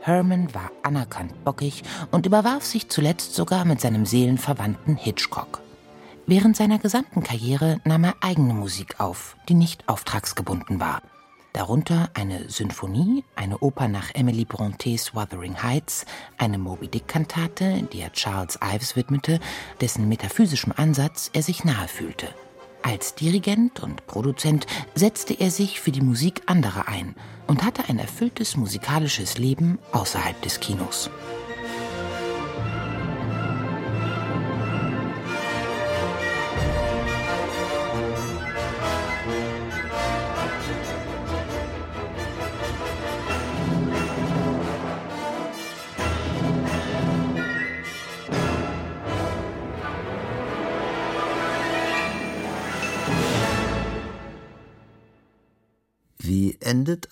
Herman 0.00 0.54
war 0.54 0.70
anerkannt 0.82 1.44
bockig 1.44 1.82
und 2.10 2.26
überwarf 2.26 2.64
sich 2.64 2.90
zuletzt 2.90 3.34
sogar 3.34 3.64
mit 3.64 3.80
seinem 3.80 4.04
Seelenverwandten 4.04 4.96
Hitchcock. 4.96 5.63
Während 6.26 6.56
seiner 6.56 6.78
gesamten 6.78 7.22
Karriere 7.22 7.80
nahm 7.84 8.04
er 8.04 8.14
eigene 8.22 8.54
Musik 8.54 8.98
auf, 8.98 9.36
die 9.48 9.54
nicht 9.54 9.86
auftragsgebunden 9.90 10.80
war. 10.80 11.02
Darunter 11.52 12.08
eine 12.14 12.48
Sinfonie, 12.48 13.24
eine 13.36 13.58
Oper 13.58 13.88
nach 13.88 14.10
Emily 14.14 14.46
Brontes 14.46 15.14
Wuthering 15.14 15.62
Heights, 15.62 16.06
eine 16.38 16.56
Moby 16.56 16.88
Dick-Kantate, 16.88 17.86
die 17.92 18.00
er 18.00 18.12
Charles 18.12 18.58
Ives 18.64 18.96
widmete, 18.96 19.38
dessen 19.82 20.08
metaphysischem 20.08 20.72
Ansatz 20.74 21.30
er 21.34 21.42
sich 21.42 21.62
nahe 21.62 21.88
fühlte. 21.88 22.28
Als 22.82 23.14
Dirigent 23.14 23.80
und 23.80 24.06
Produzent 24.06 24.66
setzte 24.94 25.34
er 25.34 25.50
sich 25.50 25.80
für 25.80 25.92
die 25.92 26.00
Musik 26.00 26.42
anderer 26.46 26.88
ein 26.88 27.14
und 27.46 27.64
hatte 27.64 27.84
ein 27.88 27.98
erfülltes 27.98 28.56
musikalisches 28.56 29.36
Leben 29.36 29.78
außerhalb 29.92 30.40
des 30.40 30.58
Kinos. 30.58 31.10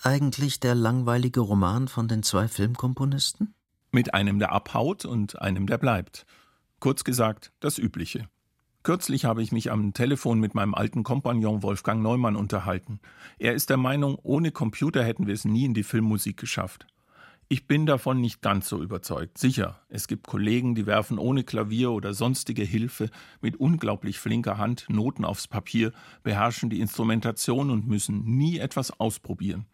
Eigentlich 0.03 0.59
der 0.59 0.75
langweilige 0.75 1.39
Roman 1.39 1.87
von 1.87 2.07
den 2.07 2.23
zwei 2.23 2.47
Filmkomponisten? 2.47 3.53
Mit 3.91 4.13
einem, 4.13 4.39
der 4.39 4.51
abhaut 4.51 5.05
und 5.05 5.41
einem, 5.41 5.67
der 5.67 5.77
bleibt. 5.77 6.25
Kurz 6.79 7.03
gesagt, 7.03 7.53
das 7.59 7.77
Übliche. 7.77 8.27
Kürzlich 8.83 9.23
habe 9.23 9.41
ich 9.41 9.53
mich 9.53 9.71
am 9.71 9.93
Telefon 9.93 10.39
mit 10.39 10.55
meinem 10.55 10.73
alten 10.73 11.03
Kompagnon 11.03 11.63
Wolfgang 11.63 12.01
Neumann 12.01 12.35
unterhalten. 12.35 12.99
Er 13.39 13.53
ist 13.53 13.69
der 13.69 13.77
Meinung, 13.77 14.17
ohne 14.21 14.51
Computer 14.51 15.03
hätten 15.03 15.25
wir 15.25 15.33
es 15.33 15.45
nie 15.45 15.63
in 15.63 15.73
die 15.73 15.83
Filmmusik 15.83 16.35
geschafft. 16.35 16.85
Ich 17.47 17.67
bin 17.67 17.85
davon 17.85 18.19
nicht 18.19 18.41
ganz 18.41 18.67
so 18.67 18.81
überzeugt. 18.81 19.37
Sicher, 19.37 19.79
es 19.87 20.07
gibt 20.07 20.27
Kollegen, 20.27 20.75
die 20.75 20.85
werfen 20.85 21.19
ohne 21.19 21.43
Klavier 21.43 21.91
oder 21.91 22.13
sonstige 22.13 22.63
Hilfe 22.63 23.09
mit 23.41 23.57
unglaublich 23.57 24.19
flinker 24.19 24.57
Hand 24.57 24.85
Noten 24.89 25.23
aufs 25.23 25.47
Papier, 25.47 25.91
beherrschen 26.23 26.69
die 26.69 26.79
Instrumentation 26.79 27.69
und 27.69 27.87
müssen 27.87 28.23
nie 28.23 28.57
etwas 28.57 28.99
ausprobieren. 28.99 29.65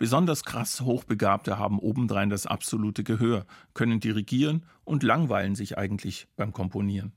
Besonders 0.00 0.44
krass 0.44 0.80
Hochbegabte 0.80 1.58
haben 1.58 1.78
obendrein 1.78 2.30
das 2.30 2.46
absolute 2.46 3.04
Gehör, 3.04 3.44
können 3.74 4.00
dirigieren 4.00 4.64
und 4.82 5.02
langweilen 5.02 5.54
sich 5.54 5.76
eigentlich 5.76 6.26
beim 6.36 6.54
Komponieren. 6.54 7.12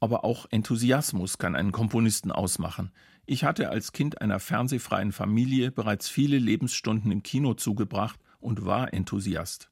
Aber 0.00 0.24
auch 0.24 0.46
Enthusiasmus 0.50 1.36
kann 1.36 1.54
einen 1.54 1.70
Komponisten 1.70 2.32
ausmachen. 2.32 2.90
Ich 3.26 3.44
hatte 3.44 3.68
als 3.68 3.92
Kind 3.92 4.22
einer 4.22 4.40
fernsehfreien 4.40 5.12
Familie 5.12 5.70
bereits 5.70 6.08
viele 6.08 6.38
Lebensstunden 6.38 7.12
im 7.12 7.22
Kino 7.22 7.52
zugebracht 7.52 8.18
und 8.40 8.64
war 8.64 8.94
Enthusiast. 8.94 9.70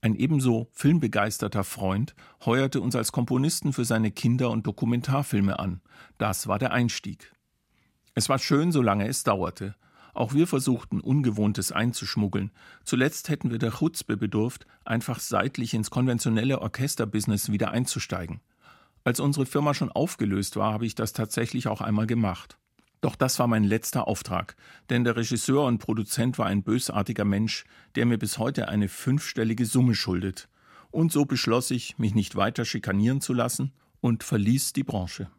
Ein 0.00 0.16
ebenso 0.16 0.68
filmbegeisterter 0.72 1.62
Freund 1.62 2.16
heuerte 2.44 2.80
uns 2.80 2.96
als 2.96 3.12
Komponisten 3.12 3.72
für 3.72 3.84
seine 3.84 4.10
Kinder- 4.10 4.50
und 4.50 4.66
Dokumentarfilme 4.66 5.60
an. 5.60 5.80
Das 6.18 6.48
war 6.48 6.58
der 6.58 6.72
Einstieg. 6.72 7.32
Es 8.16 8.28
war 8.28 8.40
schön, 8.40 8.72
solange 8.72 9.06
es 9.06 9.22
dauerte. 9.22 9.76
Auch 10.18 10.34
wir 10.34 10.48
versuchten, 10.48 10.98
Ungewohntes 10.98 11.70
einzuschmuggeln. 11.70 12.50
Zuletzt 12.82 13.28
hätten 13.28 13.52
wir 13.52 13.58
der 13.58 13.70
Chutzpe 13.70 14.16
bedurft, 14.16 14.66
einfach 14.84 15.20
seitlich 15.20 15.74
ins 15.74 15.90
konventionelle 15.90 16.60
Orchesterbusiness 16.60 17.52
wieder 17.52 17.70
einzusteigen. 17.70 18.40
Als 19.04 19.20
unsere 19.20 19.46
Firma 19.46 19.74
schon 19.74 19.92
aufgelöst 19.92 20.56
war, 20.56 20.72
habe 20.72 20.86
ich 20.86 20.96
das 20.96 21.12
tatsächlich 21.12 21.68
auch 21.68 21.80
einmal 21.80 22.08
gemacht. 22.08 22.58
Doch 23.00 23.14
das 23.14 23.38
war 23.38 23.46
mein 23.46 23.62
letzter 23.62 24.08
Auftrag, 24.08 24.56
denn 24.90 25.04
der 25.04 25.14
Regisseur 25.14 25.66
und 25.66 25.78
Produzent 25.78 26.36
war 26.36 26.46
ein 26.46 26.64
bösartiger 26.64 27.24
Mensch, 27.24 27.64
der 27.94 28.04
mir 28.04 28.18
bis 28.18 28.38
heute 28.38 28.66
eine 28.66 28.88
fünfstellige 28.88 29.66
Summe 29.66 29.94
schuldet. 29.94 30.48
Und 30.90 31.12
so 31.12 31.26
beschloss 31.26 31.70
ich, 31.70 31.96
mich 31.96 32.16
nicht 32.16 32.34
weiter 32.34 32.64
schikanieren 32.64 33.20
zu 33.20 33.34
lassen 33.34 33.70
und 34.00 34.24
verließ 34.24 34.72
die 34.72 34.82
Branche. 34.82 35.30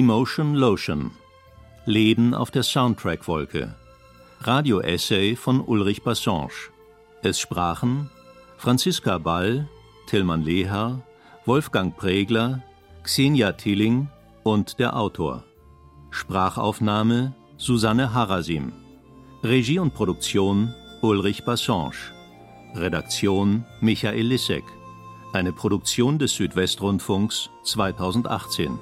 Emotion 0.00 0.54
Lotion 0.54 1.10
Leben 1.84 2.32
auf 2.32 2.50
der 2.50 2.62
Soundtrack-Wolke 2.62 3.74
Radio-Essay 4.40 5.36
von 5.36 5.60
Ulrich 5.60 6.02
Bassange 6.02 6.70
Es 7.20 7.38
sprachen 7.38 8.08
Franziska 8.56 9.18
Ball, 9.18 9.68
Tillmann 10.06 10.42
Leher, 10.42 11.02
Wolfgang 11.44 11.94
Pregler, 11.94 12.62
Xenia 13.02 13.52
Tilling 13.52 14.08
und 14.42 14.78
der 14.78 14.96
Autor. 14.96 15.44
Sprachaufnahme 16.08 17.34
Susanne 17.58 18.14
Harasim. 18.14 18.72
Regie 19.42 19.80
und 19.80 19.92
Produktion 19.92 20.74
Ulrich 21.02 21.44
Bassange. 21.44 22.10
Redaktion 22.74 23.66
Michael 23.82 24.28
Lissek. 24.28 24.64
Eine 25.34 25.52
Produktion 25.52 26.18
des 26.18 26.32
Südwestrundfunks 26.36 27.50
2018. 27.64 28.78